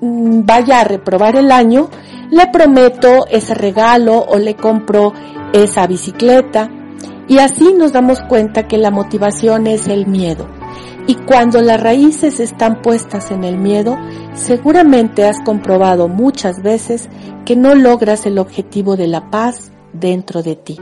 vaya 0.00 0.80
a 0.80 0.84
reprobar 0.84 1.36
el 1.36 1.50
año, 1.50 1.88
le 2.30 2.46
prometo 2.48 3.26
ese 3.28 3.54
regalo 3.54 4.18
o 4.18 4.38
le 4.38 4.54
compro 4.54 5.12
esa 5.52 5.86
bicicleta. 5.86 6.70
Y 7.28 7.38
así 7.38 7.74
nos 7.76 7.92
damos 7.92 8.20
cuenta 8.28 8.68
que 8.68 8.78
la 8.78 8.90
motivación 8.90 9.66
es 9.66 9.88
el 9.88 10.06
miedo. 10.06 10.46
Y 11.08 11.14
cuando 11.14 11.60
las 11.60 11.80
raíces 11.80 12.40
están 12.40 12.82
puestas 12.82 13.30
en 13.30 13.44
el 13.44 13.58
miedo, 13.58 13.96
seguramente 14.34 15.24
has 15.24 15.40
comprobado 15.40 16.08
muchas 16.08 16.62
veces 16.62 17.08
que 17.44 17.56
no 17.56 17.74
logras 17.74 18.26
el 18.26 18.38
objetivo 18.38 18.96
de 18.96 19.06
la 19.06 19.30
paz 19.30 19.70
dentro 19.92 20.42
de 20.42 20.56
ti. 20.56 20.76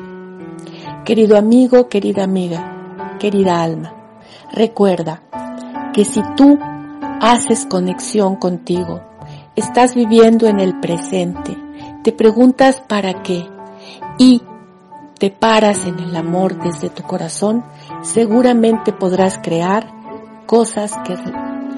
Querido 1.05 1.37
amigo, 1.37 1.89
querida 1.89 2.25
amiga, 2.25 3.17
querida 3.19 3.63
alma, 3.63 3.95
recuerda 4.53 5.23
que 5.93 6.07
si 6.07 6.23
tú 6.37 6.59
haces 7.21 7.67
conexión 7.67 8.37
contigo, 8.37 9.01
estás 9.57 9.95
viviendo 9.95 10.47
en 10.47 10.61
el 10.61 10.79
presente, 10.81 11.57
te 12.03 12.13
preguntas 12.13 12.81
para 12.81 13.23
qué 13.23 13.47
y 14.19 14.43
te 15.19 15.31
paras 15.31 15.87
en 15.87 15.99
el 15.99 16.15
amor 16.17 16.63
desde 16.63 16.91
tu 16.91 17.03
corazón, 17.03 17.65
seguramente 18.03 18.93
podrás 18.93 19.39
crear 19.39 19.93
cosas 20.47 20.97
que 21.05 21.17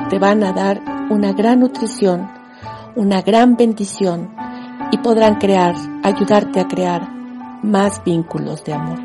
te 0.08 0.18
van 0.18 0.42
a 0.42 0.52
dar 0.52 0.80
una 1.10 1.32
gran 1.32 1.60
nutrición, 1.60 2.28
una 2.96 3.22
gran 3.22 3.56
bendición 3.56 4.34
y 4.90 4.98
podrán 4.98 5.36
crear, 5.36 5.74
ayudarte 6.02 6.60
a 6.60 6.68
crear 6.68 7.08
más 7.62 8.02
vínculos 8.04 8.64
de 8.64 8.72
amor. 8.72 8.98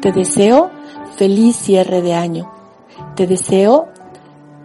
Te 0.00 0.12
deseo 0.12 0.70
feliz 1.16 1.56
cierre 1.56 2.02
de 2.02 2.14
año. 2.14 2.50
Te 3.14 3.26
deseo 3.26 3.91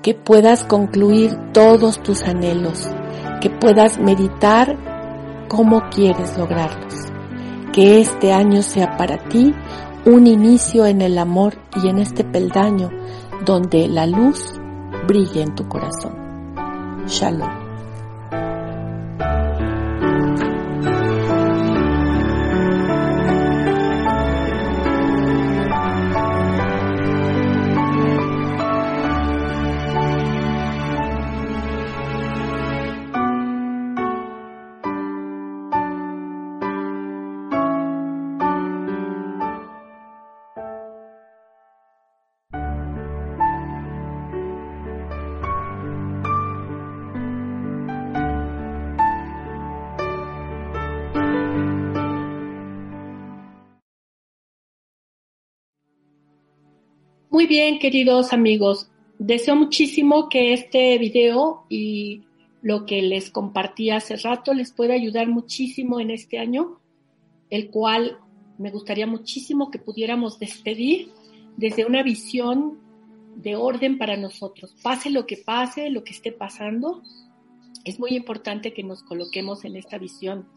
que 0.01 0.13
puedas 0.13 0.63
concluir 0.63 1.35
todos 1.53 2.01
tus 2.01 2.23
anhelos, 2.23 2.87
que 3.41 3.49
puedas 3.49 3.99
meditar 3.99 4.77
cómo 5.47 5.81
quieres 5.89 6.37
lograrlos. 6.37 6.93
Que 7.73 7.99
este 7.99 8.33
año 8.33 8.61
sea 8.61 8.97
para 8.97 9.17
ti 9.17 9.53
un 10.05 10.25
inicio 10.25 10.85
en 10.85 11.01
el 11.01 11.17
amor 11.17 11.55
y 11.83 11.89
en 11.89 11.99
este 11.99 12.23
peldaño 12.23 12.89
donde 13.45 13.87
la 13.87 14.05
luz 14.07 14.53
brille 15.07 15.41
en 15.41 15.55
tu 15.55 15.67
corazón. 15.67 16.15
Shalom. 17.07 17.66
Muy 57.37 57.45
bien, 57.45 57.77
queridos 57.77 58.33
amigos. 58.33 58.89
Deseo 59.19 59.55
muchísimo 59.55 60.27
que 60.27 60.53
este 60.53 60.97
video 60.97 61.67
y 61.69 62.23
lo 62.63 62.87
que 62.87 63.03
les 63.03 63.29
compartí 63.29 63.91
hace 63.91 64.15
rato 64.15 64.55
les 64.55 64.71
pueda 64.71 64.95
ayudar 64.95 65.27
muchísimo 65.27 65.99
en 65.99 66.09
este 66.09 66.39
año, 66.39 66.79
el 67.51 67.69
cual 67.69 68.17
me 68.57 68.71
gustaría 68.71 69.05
muchísimo 69.05 69.69
que 69.69 69.77
pudiéramos 69.77 70.39
despedir 70.39 71.11
desde 71.57 71.85
una 71.85 72.01
visión 72.01 72.79
de 73.35 73.55
orden 73.55 73.99
para 73.99 74.17
nosotros. 74.17 74.75
Pase 74.81 75.11
lo 75.11 75.27
que 75.27 75.37
pase, 75.37 75.91
lo 75.91 76.03
que 76.03 76.13
esté 76.13 76.31
pasando, 76.31 77.03
es 77.85 77.99
muy 77.99 78.15
importante 78.15 78.73
que 78.73 78.81
nos 78.81 79.03
coloquemos 79.03 79.63
en 79.63 79.75
esta 79.75 79.99
visión 79.99 80.47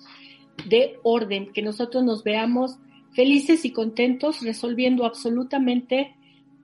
de 0.67 0.99
orden, 1.03 1.53
que 1.53 1.61
nosotros 1.61 2.03
nos 2.05 2.25
veamos 2.25 2.79
felices 3.13 3.67
y 3.67 3.71
contentos 3.71 4.41
resolviendo 4.41 5.05
absolutamente 5.05 6.17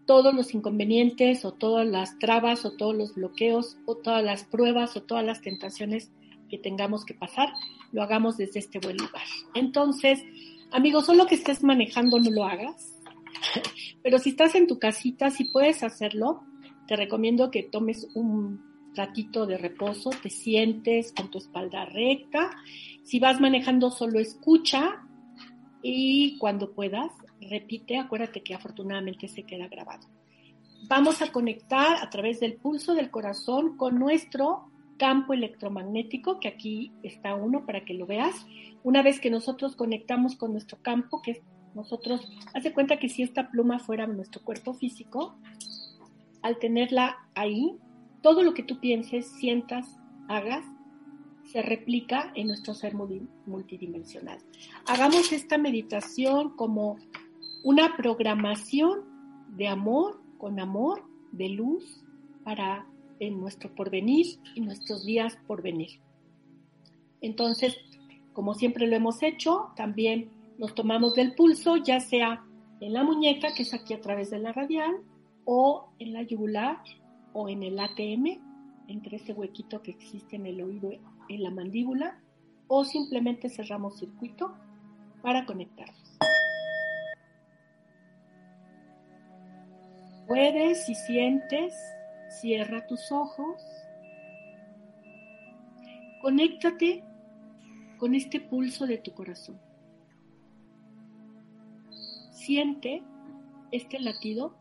todos 0.07 0.35
los 0.35 0.55
inconvenientes 0.55 1.45
o 1.45 1.53
todas 1.53 1.87
las 1.87 2.19
trabas 2.19 2.65
o 2.65 2.73
todos 2.73 2.95
los 2.95 3.15
bloqueos 3.15 3.77
o 3.85 3.97
todas 3.97 4.25
las 4.25 4.45
pruebas 4.45 4.97
o 4.97 5.03
todas 5.03 5.25
las 5.25 5.43
tentaciones 5.43 6.11
que 6.49 6.59
tengamos 6.59 7.05
que 7.05 7.15
pasar, 7.15 7.49
lo 7.93 8.03
hagamos 8.03 8.37
desde 8.37 8.61
este 8.61 8.79
buen 8.79 8.97
lugar. 8.97 9.25
Entonces, 9.55 10.23
amigos, 10.71 11.07
solo 11.07 11.27
que 11.27 11.35
estés 11.35 11.63
manejando 11.65 12.19
no 12.21 12.31
lo 12.31 12.45
hagas, 12.45 12.95
pero 14.03 14.19
si 14.19 14.31
estás 14.31 14.55
en 14.55 14.67
tu 14.67 14.79
casita, 14.79 15.31
si 15.31 15.45
puedes 15.45 15.83
hacerlo, 15.83 16.45
te 16.87 16.97
recomiendo 16.97 17.51
que 17.51 17.65
tomes 17.65 18.07
un 18.15 18.65
ratito 18.95 19.47
de 19.47 19.59
reposo, 19.59 20.11
te 20.11 20.31
sientes 20.31 21.13
con 21.13 21.31
tu 21.31 21.39
espalda 21.39 21.85
recta. 21.85 22.51
Si 23.03 23.19
vas 23.19 23.41
manejando, 23.41 23.91
solo 23.91 24.21
escucha 24.21 25.06
y 25.89 26.37
cuando 26.39 26.73
puedas, 26.73 27.13
repite, 27.41 27.97
acuérdate 27.97 28.43
que 28.43 28.55
afortunadamente 28.55 29.29
se 29.29 29.45
queda 29.45 29.69
grabado. 29.69 30.09
Vamos 30.89 31.23
a 31.23 31.31
conectar 31.31 31.99
a 32.03 32.11
través 32.11 32.41
del 32.41 32.55
pulso 32.55 32.95
del 32.95 33.11
corazón 33.11 33.77
con 33.77 33.99
nuestro 33.99 34.69
campo 34.99 35.33
electromagnético, 35.33 36.41
que 36.41 36.49
aquí 36.49 36.93
está 37.05 37.37
uno 37.37 37.65
para 37.67 37.85
que 37.85 37.95
lo 37.95 38.05
veas. 38.05 38.47
Una 38.83 39.03
vez 39.03 39.21
que 39.21 39.31
nosotros 39.31 39.77
conectamos 39.77 40.35
con 40.35 40.51
nuestro 40.51 40.79
campo, 40.83 41.23
que 41.23 41.43
nosotros, 41.77 42.33
hace 42.53 42.73
cuenta 42.73 42.99
que 42.99 43.09
si 43.09 43.23
esta 43.23 43.51
pluma 43.51 43.79
fuera 43.79 44.09
nuestro 44.09 44.43
cuerpo 44.43 44.75
físico, 44.75 45.37
al 46.43 46.59
tenerla 46.59 47.29
ahí, 47.37 47.77
todo 48.23 48.43
lo 48.43 48.55
que 48.55 48.65
tú 48.65 48.81
pienses, 48.81 49.27
sientas, 49.39 49.87
hagas, 50.27 50.65
se 51.47 51.63
replica 51.63 52.33
en 52.35 52.49
nuestro 52.49 52.75
ser 52.75 52.95
multidimensional. 53.47 54.39
Hagamos 54.87 55.33
esta 55.33 55.59
meditación 55.59 56.57
como 56.57 56.99
una 57.63 57.97
programación 57.97 59.01
de 59.57 59.69
amor, 59.69 60.21
con 60.39 60.61
amor, 60.61 61.05
de 61.33 61.49
luz 61.49 62.05
para 62.45 62.87
en 63.19 63.41
nuestro 63.41 63.75
porvenir 63.75 64.39
y 64.55 64.61
nuestros 64.61 65.05
días 65.05 65.39
por 65.47 65.63
venir. 65.63 66.01
Entonces, 67.21 67.77
como 68.33 68.55
siempre 68.55 68.87
lo 68.87 68.97
hemos 68.97 69.23
hecho, 69.23 69.71
también 69.77 70.31
nos 70.59 70.75
tomamos 70.75 71.15
del 71.15 71.35
pulso, 71.35 71.77
ya 71.77 72.01
sea 72.01 72.45
en 72.81 72.93
la 72.93 73.03
muñeca, 73.03 73.55
que 73.55 73.63
es 73.63 73.73
aquí 73.73 73.95
a 73.95 74.01
través 74.01 74.31
de 74.31 74.39
la 74.39 74.53
radial, 74.53 74.97
o 75.45 75.89
en 75.99 76.13
la 76.13 76.23
yugular, 76.23 76.79
o 77.33 77.49
en 77.49 77.63
el 77.63 77.79
ATM, 77.79 78.41
entre 78.89 79.17
ese 79.17 79.33
huequito 79.33 79.83
que 79.83 79.93
existe 79.93 80.37
en 80.37 80.47
el 80.47 80.61
oído, 80.63 80.91
en 81.29 81.43
la 81.43 81.51
mandíbula, 81.51 82.21
o 82.69 82.85
simplemente 82.85 83.49
cerramos 83.49 83.99
circuito 83.99 84.55
para 85.23 85.47
conectarnos. 85.47 86.19
Puedes, 90.27 90.85
si 90.87 90.95
sientes, 90.95 91.75
cierra 92.41 92.87
tus 92.87 93.13
ojos. 93.13 93.63
Conéctate 96.21 97.05
con 97.99 98.15
este 98.15 98.41
pulso 98.41 98.87
de 98.87 98.99
tu 98.99 99.13
corazón. 99.15 99.61
Siente 102.33 103.03
este 103.71 104.01
latido 104.01 104.57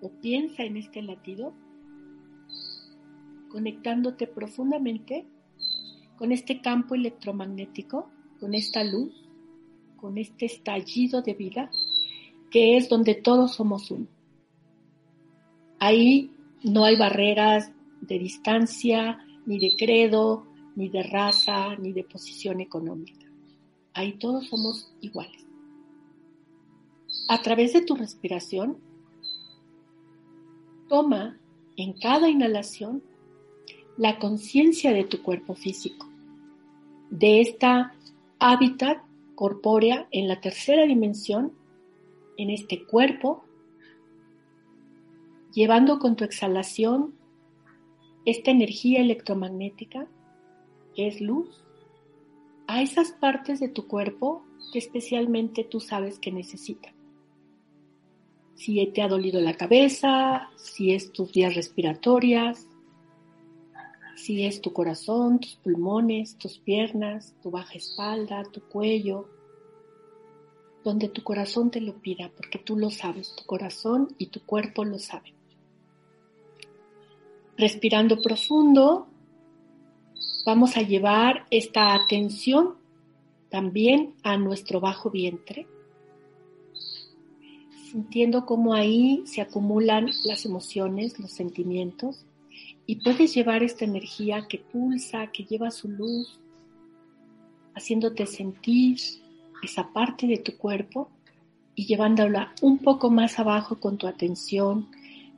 o 0.00 0.10
piensa 0.10 0.62
en 0.62 0.76
este 0.76 1.02
latido, 1.02 1.52
conectándote 3.50 4.26
profundamente 4.26 5.26
con 6.22 6.30
este 6.30 6.60
campo 6.60 6.94
electromagnético, 6.94 8.08
con 8.38 8.54
esta 8.54 8.84
luz, 8.84 9.12
con 9.96 10.18
este 10.18 10.46
estallido 10.46 11.20
de 11.20 11.34
vida, 11.34 11.68
que 12.48 12.76
es 12.76 12.88
donde 12.88 13.16
todos 13.16 13.56
somos 13.56 13.90
uno. 13.90 14.06
Ahí 15.80 16.30
no 16.62 16.84
hay 16.84 16.96
barreras 16.96 17.72
de 18.02 18.20
distancia, 18.20 19.18
ni 19.46 19.58
de 19.58 19.74
credo, 19.74 20.46
ni 20.76 20.88
de 20.88 21.02
raza, 21.02 21.74
ni 21.74 21.92
de 21.92 22.04
posición 22.04 22.60
económica. 22.60 23.26
Ahí 23.92 24.12
todos 24.12 24.46
somos 24.46 24.94
iguales. 25.00 25.44
A 27.26 27.42
través 27.42 27.72
de 27.72 27.82
tu 27.84 27.96
respiración, 27.96 28.78
toma 30.88 31.36
en 31.76 31.94
cada 31.94 32.28
inhalación 32.28 33.02
la 33.96 34.20
conciencia 34.20 34.92
de 34.92 35.02
tu 35.02 35.20
cuerpo 35.20 35.56
físico, 35.56 36.11
de 37.12 37.42
esta 37.42 37.94
hábitat 38.38 39.02
corpórea 39.34 40.08
en 40.10 40.28
la 40.28 40.40
tercera 40.40 40.84
dimensión, 40.86 41.52
en 42.38 42.50
este 42.50 42.84
cuerpo 42.86 43.44
llevando 45.52 45.98
con 45.98 46.16
tu 46.16 46.24
exhalación 46.24 47.14
esta 48.24 48.50
energía 48.50 49.00
electromagnética, 49.00 50.06
que 50.94 51.08
es 51.08 51.20
luz, 51.20 51.62
a 52.66 52.80
esas 52.80 53.12
partes 53.12 53.60
de 53.60 53.68
tu 53.68 53.86
cuerpo 53.86 54.44
que 54.72 54.78
especialmente 54.78 55.64
tú 55.64 55.80
sabes 55.80 56.18
que 56.18 56.32
necesitan. 56.32 56.94
Si 58.54 58.86
te 58.86 59.02
ha 59.02 59.08
dolido 59.08 59.40
la 59.40 59.54
cabeza, 59.54 60.48
si 60.56 60.94
es 60.94 61.12
tus 61.12 61.32
vías 61.32 61.54
respiratorias, 61.54 62.66
si 64.16 64.44
es 64.44 64.60
tu 64.60 64.72
corazón, 64.72 65.40
tus 65.40 65.56
pulmones, 65.56 66.36
tus 66.36 66.58
piernas, 66.58 67.34
tu 67.42 67.50
baja 67.50 67.74
espalda, 67.74 68.44
tu 68.44 68.60
cuello, 68.62 69.28
donde 70.84 71.08
tu 71.08 71.22
corazón 71.22 71.70
te 71.70 71.80
lo 71.80 71.94
pida, 71.94 72.30
porque 72.36 72.58
tú 72.58 72.76
lo 72.76 72.90
sabes, 72.90 73.34
tu 73.36 73.44
corazón 73.44 74.14
y 74.18 74.26
tu 74.26 74.40
cuerpo 74.44 74.84
lo 74.84 74.98
saben. 74.98 75.34
Respirando 77.56 78.20
profundo, 78.20 79.06
vamos 80.44 80.76
a 80.76 80.82
llevar 80.82 81.46
esta 81.50 81.94
atención 81.94 82.76
también 83.48 84.14
a 84.22 84.36
nuestro 84.36 84.80
bajo 84.80 85.10
vientre, 85.10 85.66
sintiendo 87.90 88.46
cómo 88.46 88.74
ahí 88.74 89.22
se 89.26 89.42
acumulan 89.42 90.10
las 90.24 90.46
emociones, 90.46 91.18
los 91.20 91.30
sentimientos, 91.30 92.24
y 92.92 92.96
puedes 92.96 93.34
llevar 93.34 93.62
esta 93.62 93.86
energía 93.86 94.46
que 94.46 94.58
pulsa, 94.58 95.28
que 95.28 95.44
lleva 95.44 95.70
su 95.70 95.88
luz, 95.88 96.38
haciéndote 97.74 98.26
sentir 98.26 98.98
esa 99.62 99.90
parte 99.94 100.26
de 100.26 100.36
tu 100.36 100.58
cuerpo 100.58 101.08
y 101.74 101.86
llevándola 101.86 102.52
un 102.60 102.80
poco 102.80 103.10
más 103.10 103.38
abajo 103.38 103.80
con 103.80 103.96
tu 103.96 104.06
atención. 104.06 104.90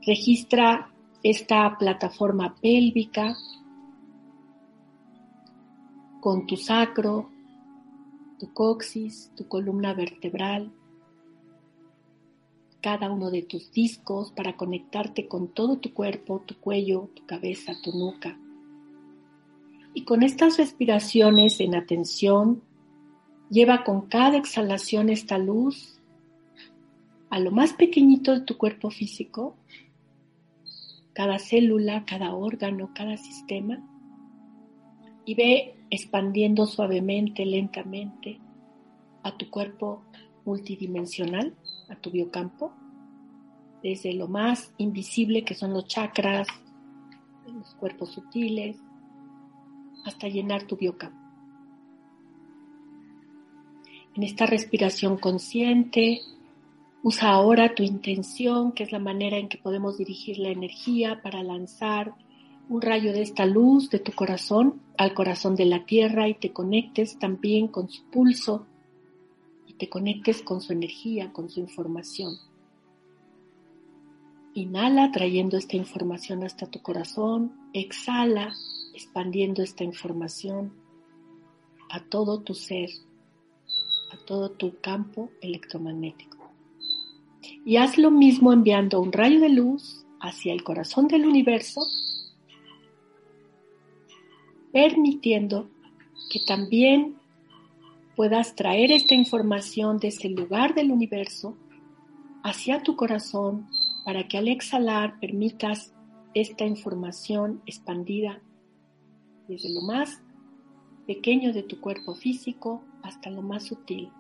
Registra 0.04 0.90
esta 1.22 1.78
plataforma 1.78 2.56
pélvica, 2.56 3.36
con 6.20 6.48
tu 6.48 6.56
sacro, 6.56 7.30
tu 8.40 8.52
coxis, 8.52 9.30
tu 9.36 9.46
columna 9.46 9.94
vertebral, 9.94 10.72
cada 12.85 13.11
uno 13.11 13.31
de 13.31 13.40
tus 13.40 13.73
discos 13.73 14.31
para 14.33 14.59
conectarte 14.59 15.27
con 15.27 15.49
todo 15.49 15.79
tu 15.79 15.94
cuerpo, 15.94 16.42
tu 16.44 16.61
cuello, 16.61 17.09
tu 17.14 17.25
cabeza, 17.25 17.73
tu 17.83 17.92
nuca. 17.92 18.38
Y 19.94 20.05
con 20.05 20.23
estas 20.23 20.59
respiraciones 20.59 21.61
en 21.61 21.77
atención, 21.77 22.62
lleva 23.49 23.85
con 23.85 24.03
cada 24.03 24.37
exhalación 24.37 25.09
esta 25.09 25.38
luz 25.38 25.99
a 27.31 27.40
lo 27.40 27.53
más 27.53 27.73
pequeñito 27.73 28.35
de 28.35 28.42
tu 28.42 28.59
cuerpo 28.59 28.90
físico, 28.90 29.57
cada 31.14 31.38
célula, 31.38 32.05
cada 32.05 32.35
órgano, 32.35 32.90
cada 32.94 33.16
sistema, 33.16 33.83
y 35.25 35.35
ve 35.37 35.75
expandiendo 35.88 36.66
suavemente, 36.66 37.47
lentamente 37.47 38.40
a 39.23 39.35
tu 39.38 39.49
cuerpo 39.49 40.03
multidimensional, 40.44 41.55
a 41.94 42.00
tu 42.00 42.11
biocampo, 42.11 42.72
desde 43.83 44.12
lo 44.12 44.28
más 44.28 44.72
invisible 44.78 45.44
que 45.44 45.54
son 45.54 45.72
los 45.72 45.87
chakras, 45.87 46.48
los 47.46 47.74
cuerpos 47.74 48.11
sutiles, 48.12 48.76
hasta 50.04 50.28
llenar 50.28 50.66
tu 50.66 50.76
biocampo. 50.76 51.18
En 54.14 54.22
esta 54.22 54.46
respiración 54.46 55.16
consciente, 55.16 56.20
usa 57.02 57.30
ahora 57.30 57.74
tu 57.74 57.83
intención, 57.83 58.72
que 58.72 58.85
es 58.85 58.92
la 58.92 58.98
manera 58.98 59.38
en 59.38 59.48
que 59.48 59.59
podemos 59.59 59.98
dirigir 59.98 60.38
la 60.38 60.50
energía 60.50 61.20
para 61.22 61.42
lanzar 61.42 62.14
un 62.68 62.80
rayo 62.80 63.12
de 63.12 63.22
esta 63.22 63.44
luz 63.44 63.90
de 63.90 63.98
tu 63.98 64.12
corazón 64.12 64.80
al 64.96 65.12
corazón 65.12 65.57
de 65.57 65.66
la 65.66 65.85
tierra 65.85 66.28
y 66.28 66.35
te 66.35 66.52
conectes 66.52 67.18
también 67.18 67.68
con 67.68 67.90
su 67.90 68.04
pulso 68.07 68.66
te 69.78 69.88
conectes 69.88 70.42
con 70.42 70.60
su 70.60 70.72
energía, 70.72 71.32
con 71.32 71.50
su 71.50 71.60
información. 71.60 72.37
Inhala 74.54 75.10
trayendo 75.10 75.56
esta 75.56 75.76
información 75.76 76.44
hasta 76.44 76.66
tu 76.66 76.80
corazón, 76.80 77.52
exhala 77.72 78.54
expandiendo 78.94 79.62
esta 79.62 79.82
información 79.82 80.72
a 81.90 82.00
todo 82.04 82.40
tu 82.40 82.54
ser, 82.54 82.90
a 84.12 84.24
todo 84.24 84.50
tu 84.50 84.78
campo 84.80 85.30
electromagnético. 85.40 86.38
Y 87.64 87.76
haz 87.76 87.98
lo 87.98 88.10
mismo 88.10 88.52
enviando 88.52 89.00
un 89.00 89.12
rayo 89.12 89.40
de 89.40 89.48
luz 89.48 90.06
hacia 90.20 90.52
el 90.52 90.62
corazón 90.62 91.08
del 91.08 91.26
universo 91.26 91.82
permitiendo 94.74 95.70
que 96.28 96.40
también 96.40 97.14
puedas 98.16 98.55
traer 98.55 98.92
esta 98.92 99.14
información 99.14 99.98
desde 99.98 100.29
el 100.29 100.35
lugar 100.35 100.74
del 100.74 100.90
universo 100.90 101.57
hacia 102.42 102.83
tu 102.83 102.96
corazón 102.96 103.66
para 104.05 104.29
que 104.29 104.38
al 104.38 104.48
exhalar 104.48 105.18
permitas 105.20 105.92
esta 106.35 106.64
información 106.64 107.62
expandida 107.66 108.40
desde 109.48 109.72
lo 109.72 109.83
más 109.83 110.22
pequeño 111.07 111.53
de 111.53 111.62
tu 111.62 111.81
cuerpo 111.81 112.14
físico 112.14 112.83
hasta 113.03 113.31
lo 113.31 113.42
más 113.42 113.64
sutil. 113.64 114.11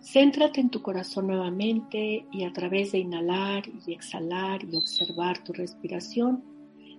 Céntrate 0.00 0.60
en 0.60 0.70
tu 0.70 0.82
corazón 0.82 1.28
nuevamente 1.28 2.26
y 2.32 2.44
a 2.44 2.52
través 2.52 2.92
de 2.92 2.98
inhalar 2.98 3.64
y 3.86 3.92
exhalar 3.92 4.64
y 4.64 4.76
observar 4.76 5.42
tu 5.44 5.52
respiración, 5.52 6.42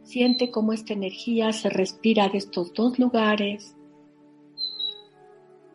Siente 0.04 0.52
cómo 0.52 0.74
esta 0.74 0.94
energía 0.94 1.54
se 1.54 1.70
respira 1.70 2.28
de 2.28 2.38
estos 2.38 2.74
dos 2.74 3.00
lugares, 3.00 3.76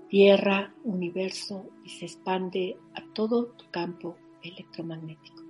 tierra, 0.08 0.74
universo, 0.84 1.66
y 1.84 1.90
se 1.90 2.06
expande 2.06 2.76
a 2.94 3.02
todo 3.14 3.46
tu 3.46 3.64
campo 3.70 4.16
electromagnético. 4.42 5.42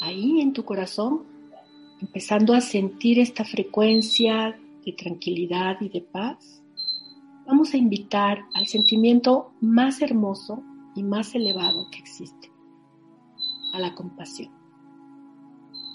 Ahí 0.00 0.40
en 0.40 0.52
tu 0.52 0.64
corazón, 0.64 1.24
empezando 2.00 2.54
a 2.54 2.60
sentir 2.60 3.18
esta 3.18 3.44
frecuencia 3.44 4.58
de 4.84 4.92
tranquilidad 4.92 5.80
y 5.80 5.88
de 5.88 6.00
paz, 6.00 6.62
vamos 7.46 7.74
a 7.74 7.78
invitar 7.78 8.44
al 8.54 8.66
sentimiento 8.66 9.52
más 9.60 10.00
hermoso 10.02 10.62
y 10.94 11.02
más 11.02 11.34
elevado 11.34 11.88
que 11.90 11.98
existe, 11.98 12.50
a 13.72 13.78
la 13.78 13.94
compasión. 13.94 14.52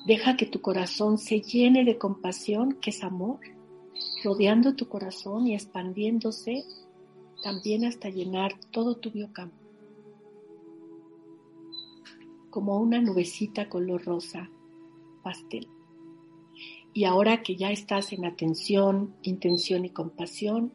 Deja 0.06 0.36
que 0.36 0.46
tu 0.46 0.60
corazón 0.60 1.18
se 1.18 1.42
llene 1.42 1.86
de 1.86 1.98
compasión, 1.98 2.74
que 2.82 2.90
es 2.90 3.04
amor, 3.04 3.40
rodeando 4.24 4.76
tu 4.76 4.88
corazón 4.88 5.48
y 5.48 5.56
expandiéndose 5.56 6.66
también 7.44 7.86
hasta 7.86 8.10
llenar 8.10 8.54
todo 8.72 8.96
tu 8.96 9.12
biocampo. 9.12 9.56
Como 12.50 12.80
una 12.80 13.02
nubecita 13.02 13.68
color 13.68 14.06
rosa 14.06 14.50
pastel. 15.24 15.68
Y 16.94 17.06
ahora 17.06 17.42
que 17.42 17.56
ya 17.56 17.72
estás 17.72 18.14
en 18.14 18.26
atención, 18.26 19.16
intención 19.24 19.84
y 19.84 19.90
compasión, 19.90 20.74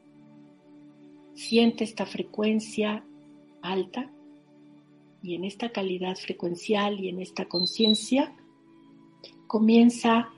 siente 1.35 1.85
esta 1.85 2.04
frecuencia 2.04 3.04
alta 3.62 4.11
y 5.22 5.35
en 5.35 5.44
esta 5.44 5.70
calidad 5.70 6.16
frecuencial 6.16 7.00
y 7.00 7.09
en 7.09 7.20
esta 7.20 7.46
conciencia, 7.46 8.37
comienza 9.46 10.31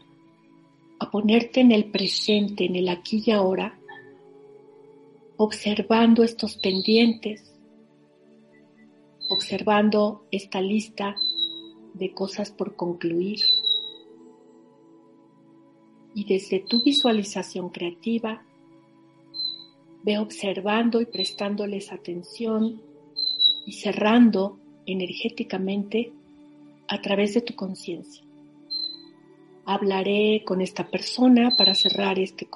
ponerte 1.11 1.61
en 1.61 1.73
el 1.73 1.91
presente, 1.91 2.65
en 2.65 2.77
el 2.77 2.89
aquí 2.89 3.23
y 3.27 3.31
ahora, 3.33 3.79
observando 5.37 6.23
estos 6.23 6.57
pendientes, 6.57 7.53
observando 9.29 10.27
esta 10.31 10.61
lista 10.61 11.17
de 11.95 12.13
cosas 12.13 12.51
por 12.51 12.77
concluir. 12.77 13.41
Y 16.15 16.25
desde 16.25 16.61
tu 16.61 16.83
visualización 16.83 17.71
creativa, 17.71 18.45
ve 20.03 20.19
observando 20.19 21.01
y 21.01 21.07
prestándoles 21.07 21.93
atención 21.93 22.83
y 23.67 23.73
cerrando 23.73 24.59
energéticamente 24.87 26.13
a 26.89 27.01
través 27.01 27.35
de 27.35 27.43
tu 27.43 27.55
conciencia 27.55 28.30
hablaré 29.65 30.43
con 30.45 30.61
esta 30.61 30.91
persona 30.91 31.51
para 31.57 31.75
cerrar 31.75 32.19
este, 32.19 32.49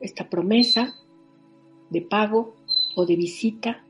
esta 0.00 0.28
promesa 0.28 0.94
de 1.90 2.02
pago 2.02 2.54
o 2.96 3.06
de 3.06 3.16
visita, 3.16 3.84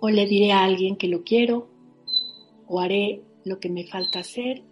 o 0.00 0.08
le 0.10 0.26
diré 0.26 0.52
a 0.52 0.62
alguien 0.62 0.96
que 0.96 1.08
lo 1.08 1.24
quiero, 1.24 1.68
o 2.66 2.80
haré 2.80 3.22
lo 3.44 3.58
que 3.58 3.70
me 3.70 3.86
falta 3.86 4.20
hacer, 4.20 4.62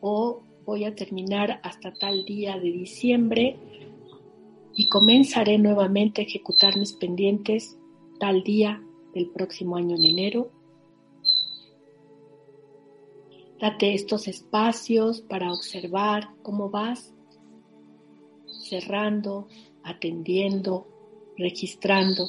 o 0.00 0.42
voy 0.64 0.84
a 0.84 0.94
terminar 0.94 1.60
hasta 1.62 1.92
tal 1.94 2.24
día 2.24 2.58
de 2.58 2.70
diciembre 2.70 3.56
y 4.74 4.88
comenzaré 4.88 5.58
nuevamente 5.58 6.20
a 6.20 6.24
ejecutar 6.24 6.76
mis 6.76 6.92
pendientes 6.92 7.78
tal 8.20 8.42
día 8.42 8.82
del 9.14 9.30
próximo 9.30 9.76
año 9.76 9.96
en 9.96 10.04
enero 10.04 10.52
Date 13.60 13.94
estos 13.94 14.28
espacios 14.28 15.20
para 15.20 15.52
observar 15.52 16.30
cómo 16.42 16.70
vas 16.70 17.12
cerrando, 18.46 19.48
atendiendo, 19.82 20.86
registrando. 21.36 22.28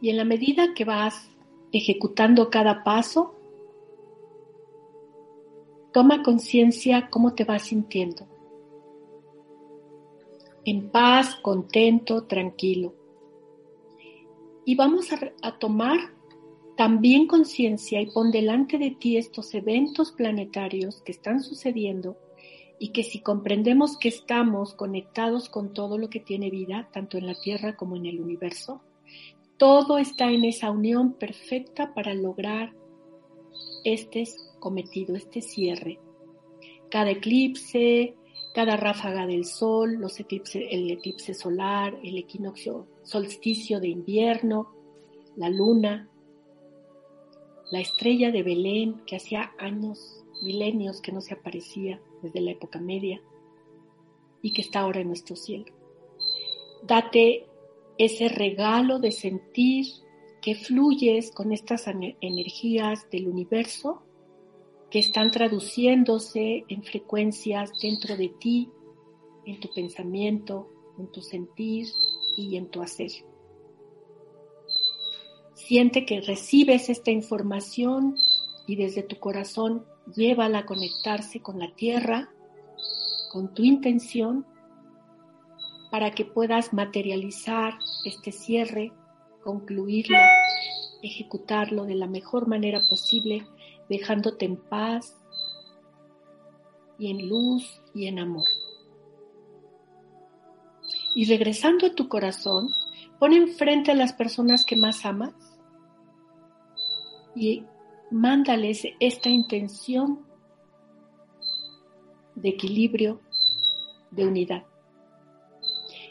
Y 0.00 0.10
en 0.10 0.16
la 0.16 0.24
medida 0.24 0.74
que 0.74 0.84
vas 0.84 1.30
ejecutando 1.72 2.50
cada 2.50 2.84
paso, 2.84 3.34
toma 5.92 6.22
conciencia 6.22 7.08
cómo 7.10 7.34
te 7.34 7.44
vas 7.44 7.62
sintiendo. 7.62 8.26
En 10.64 10.90
paz, 10.90 11.36
contento, 11.36 12.24
tranquilo. 12.24 12.94
Y 14.64 14.76
vamos 14.76 15.10
a, 15.12 15.58
tomar 15.58 16.13
también 16.76 17.26
conciencia 17.26 18.00
y 18.00 18.06
pon 18.06 18.30
delante 18.30 18.78
de 18.78 18.90
ti 18.90 19.16
estos 19.16 19.54
eventos 19.54 20.12
planetarios 20.12 21.02
que 21.02 21.12
están 21.12 21.42
sucediendo 21.42 22.16
y 22.78 22.88
que 22.88 23.04
si 23.04 23.20
comprendemos 23.20 23.96
que 23.96 24.08
estamos 24.08 24.74
conectados 24.74 25.48
con 25.48 25.72
todo 25.72 25.98
lo 25.98 26.10
que 26.10 26.20
tiene 26.20 26.50
vida, 26.50 26.88
tanto 26.92 27.16
en 27.16 27.26
la 27.26 27.34
Tierra 27.40 27.76
como 27.76 27.96
en 27.96 28.06
el 28.06 28.20
universo, 28.20 28.82
todo 29.56 29.98
está 29.98 30.30
en 30.30 30.44
esa 30.44 30.70
unión 30.70 31.12
perfecta 31.12 31.94
para 31.94 32.12
lograr 32.12 32.74
este 33.84 34.24
cometido, 34.58 35.14
este 35.14 35.42
cierre. 35.42 36.00
Cada 36.90 37.10
eclipse, 37.10 38.16
cada 38.52 38.76
ráfaga 38.76 39.26
del 39.26 39.44
sol, 39.44 39.94
los 39.94 40.18
eclipses, 40.18 40.64
el 40.70 40.90
eclipse 40.90 41.34
solar, 41.34 41.96
el 42.02 42.18
equinoccio, 42.18 42.88
solsticio 43.04 43.78
de 43.78 43.88
invierno, 43.88 44.74
la 45.36 45.48
luna, 45.48 46.08
la 47.70 47.80
estrella 47.80 48.30
de 48.30 48.42
Belén 48.42 49.02
que 49.06 49.16
hacía 49.16 49.52
años, 49.58 50.24
milenios 50.42 51.00
que 51.00 51.12
no 51.12 51.20
se 51.20 51.34
aparecía 51.34 52.00
desde 52.22 52.40
la 52.40 52.52
época 52.52 52.78
media 52.80 53.20
y 54.42 54.52
que 54.52 54.62
está 54.62 54.80
ahora 54.80 55.00
en 55.00 55.08
nuestro 55.08 55.36
cielo. 55.36 55.66
Date 56.82 57.46
ese 57.96 58.28
regalo 58.28 58.98
de 58.98 59.12
sentir 59.12 59.86
que 60.42 60.54
fluyes 60.54 61.30
con 61.30 61.52
estas 61.52 61.86
energías 62.20 63.08
del 63.10 63.28
universo 63.28 64.02
que 64.90 64.98
están 64.98 65.30
traduciéndose 65.30 66.64
en 66.68 66.82
frecuencias 66.82 67.72
dentro 67.80 68.16
de 68.16 68.28
ti, 68.28 68.68
en 69.46 69.58
tu 69.58 69.72
pensamiento, 69.72 70.68
en 70.98 71.10
tu 71.10 71.22
sentir 71.22 71.88
y 72.36 72.56
en 72.56 72.68
tu 72.68 72.82
hacer. 72.82 73.10
Siente 75.54 76.04
que 76.04 76.20
recibes 76.20 76.88
esta 76.88 77.10
información 77.10 78.16
y 78.66 78.76
desde 78.76 79.02
tu 79.02 79.18
corazón 79.18 79.84
llévala 80.14 80.60
a 80.60 80.66
conectarse 80.66 81.40
con 81.40 81.58
la 81.58 81.72
tierra, 81.74 82.28
con 83.32 83.54
tu 83.54 83.62
intención, 83.62 84.46
para 85.90 86.10
que 86.10 86.24
puedas 86.24 86.72
materializar 86.72 87.74
este 88.04 88.32
cierre, 88.32 88.92
concluirlo, 89.44 90.18
ejecutarlo 91.02 91.84
de 91.84 91.94
la 91.94 92.08
mejor 92.08 92.48
manera 92.48 92.80
posible, 92.88 93.46
dejándote 93.88 94.46
en 94.46 94.56
paz 94.56 95.24
y 96.98 97.10
en 97.10 97.28
luz 97.28 97.80
y 97.94 98.08
en 98.08 98.18
amor. 98.18 98.48
Y 101.14 101.26
regresando 101.26 101.86
a 101.86 101.94
tu 101.94 102.08
corazón, 102.08 102.70
pon 103.20 103.32
enfrente 103.32 103.92
a 103.92 103.94
las 103.94 104.12
personas 104.12 104.64
que 104.64 104.74
más 104.74 105.06
amas 105.06 105.32
y 107.34 107.64
mándales 108.10 108.86
esta 109.00 109.28
intención 109.28 110.24
de 112.34 112.50
equilibrio, 112.50 113.20
de 114.10 114.26
unidad. 114.26 114.64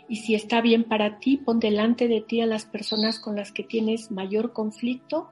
Y 0.10 0.18
si 0.18 0.36
está 0.36 0.62
bien 0.62 0.84
para 0.84 1.20
ti, 1.20 1.38
pon 1.38 1.60
delante 1.60 2.08
de 2.08 2.22
ti 2.22 2.42
a 2.42 2.46
las 2.46 2.66
personas 2.66 3.20
con 3.20 3.36
las 3.36 3.52
que 3.52 3.64
tienes 3.64 4.12
mayor 4.12 4.54
conflicto 4.54 5.32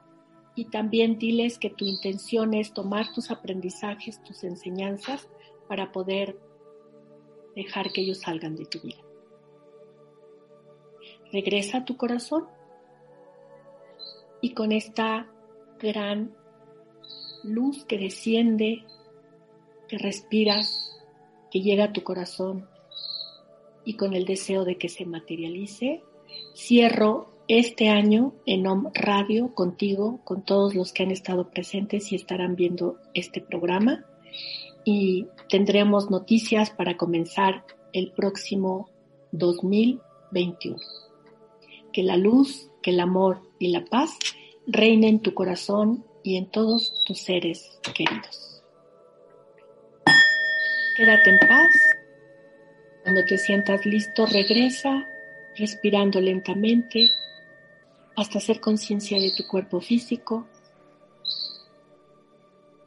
y 0.54 0.66
también 0.66 1.18
diles 1.18 1.58
que 1.58 1.70
tu 1.70 1.84
intención 1.84 2.54
es 2.54 2.72
tomar 2.72 3.12
tus 3.12 3.30
aprendizajes, 3.30 4.22
tus 4.22 4.44
enseñanzas 4.44 5.28
para 5.68 5.92
poder 5.92 6.38
dejar 7.54 7.92
que 7.92 8.02
ellos 8.02 8.20
salgan 8.20 8.56
de 8.56 8.66
tu 8.66 8.80
vida. 8.80 8.98
Regresa 11.32 11.78
a 11.78 11.84
tu 11.84 11.96
corazón 11.96 12.46
y 14.40 14.52
con 14.54 14.72
esta 14.72 15.30
gran 15.82 16.34
luz 17.42 17.84
que 17.84 17.98
desciende, 17.98 18.84
que 19.88 19.98
respiras, 19.98 21.00
que 21.50 21.60
llega 21.60 21.84
a 21.84 21.92
tu 21.92 22.02
corazón 22.02 22.68
y 23.84 23.94
con 23.94 24.14
el 24.14 24.24
deseo 24.24 24.64
de 24.64 24.78
que 24.78 24.88
se 24.88 25.04
materialice, 25.04 26.02
cierro 26.54 27.32
este 27.48 27.88
año 27.88 28.32
en 28.46 28.66
OM 28.66 28.90
Radio 28.94 29.54
contigo, 29.54 30.20
con 30.24 30.44
todos 30.44 30.74
los 30.74 30.92
que 30.92 31.02
han 31.02 31.10
estado 31.10 31.50
presentes 31.50 32.12
y 32.12 32.14
estarán 32.14 32.54
viendo 32.54 32.98
este 33.14 33.40
programa. 33.40 34.06
Y 34.84 35.26
tendremos 35.48 36.10
noticias 36.10 36.70
para 36.70 36.96
comenzar 36.96 37.64
el 37.92 38.12
próximo 38.12 38.88
2021. 39.32 40.76
Que 41.92 42.02
la 42.02 42.16
luz, 42.16 42.70
que 42.82 42.90
el 42.90 43.00
amor 43.00 43.42
y 43.58 43.68
la 43.68 43.84
paz 43.84 44.16
reine 44.66 45.08
en 45.08 45.20
tu 45.20 45.34
corazón 45.34 46.04
y 46.22 46.36
en 46.36 46.50
todos 46.50 47.02
tus 47.04 47.18
seres 47.18 47.78
queridos. 47.94 48.62
Quédate 50.96 51.30
en 51.30 51.38
paz. 51.40 51.72
Cuando 53.02 53.24
te 53.24 53.38
sientas 53.38 53.84
listo, 53.86 54.26
regresa 54.26 55.06
respirando 55.56 56.20
lentamente 56.20 57.08
hasta 58.16 58.38
hacer 58.38 58.60
conciencia 58.60 59.18
de 59.18 59.32
tu 59.36 59.46
cuerpo 59.46 59.80
físico 59.80 60.46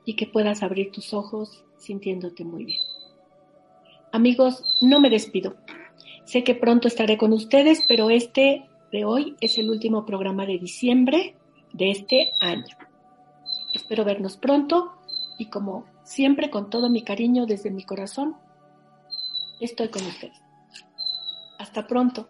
y 0.05 0.15
que 0.15 0.27
puedas 0.27 0.63
abrir 0.63 0.91
tus 0.91 1.13
ojos 1.13 1.63
sintiéndote 1.77 2.43
muy 2.43 2.65
bien. 2.65 2.81
Amigos, 4.11 4.63
no 4.81 4.99
me 4.99 5.09
despido. 5.09 5.55
Sé 6.23 6.43
que 6.43 6.55
pronto 6.55 6.87
estaré 6.87 7.17
con 7.17 7.33
ustedes, 7.33 7.83
pero 7.87 8.09
este 8.09 8.65
de 8.91 9.03
hoy 9.03 9.35
es 9.41 9.57
el 9.57 9.69
último 9.69 10.05
programa 10.05 10.45
de 10.45 10.57
diciembre 10.57 11.35
de 11.75 11.91
este 11.91 12.31
año. 12.39 12.77
Espero 13.73 14.05
vernos 14.05 14.37
pronto 14.37 14.93
y 15.37 15.49
como 15.49 15.85
siempre 16.03 16.49
con 16.49 16.69
todo 16.69 16.89
mi 16.89 17.03
cariño 17.03 17.45
desde 17.45 17.69
mi 17.69 17.83
corazón, 17.83 18.37
estoy 19.59 19.89
con 19.89 20.05
ustedes. 20.05 20.39
Hasta 21.59 21.85
pronto. 21.85 22.29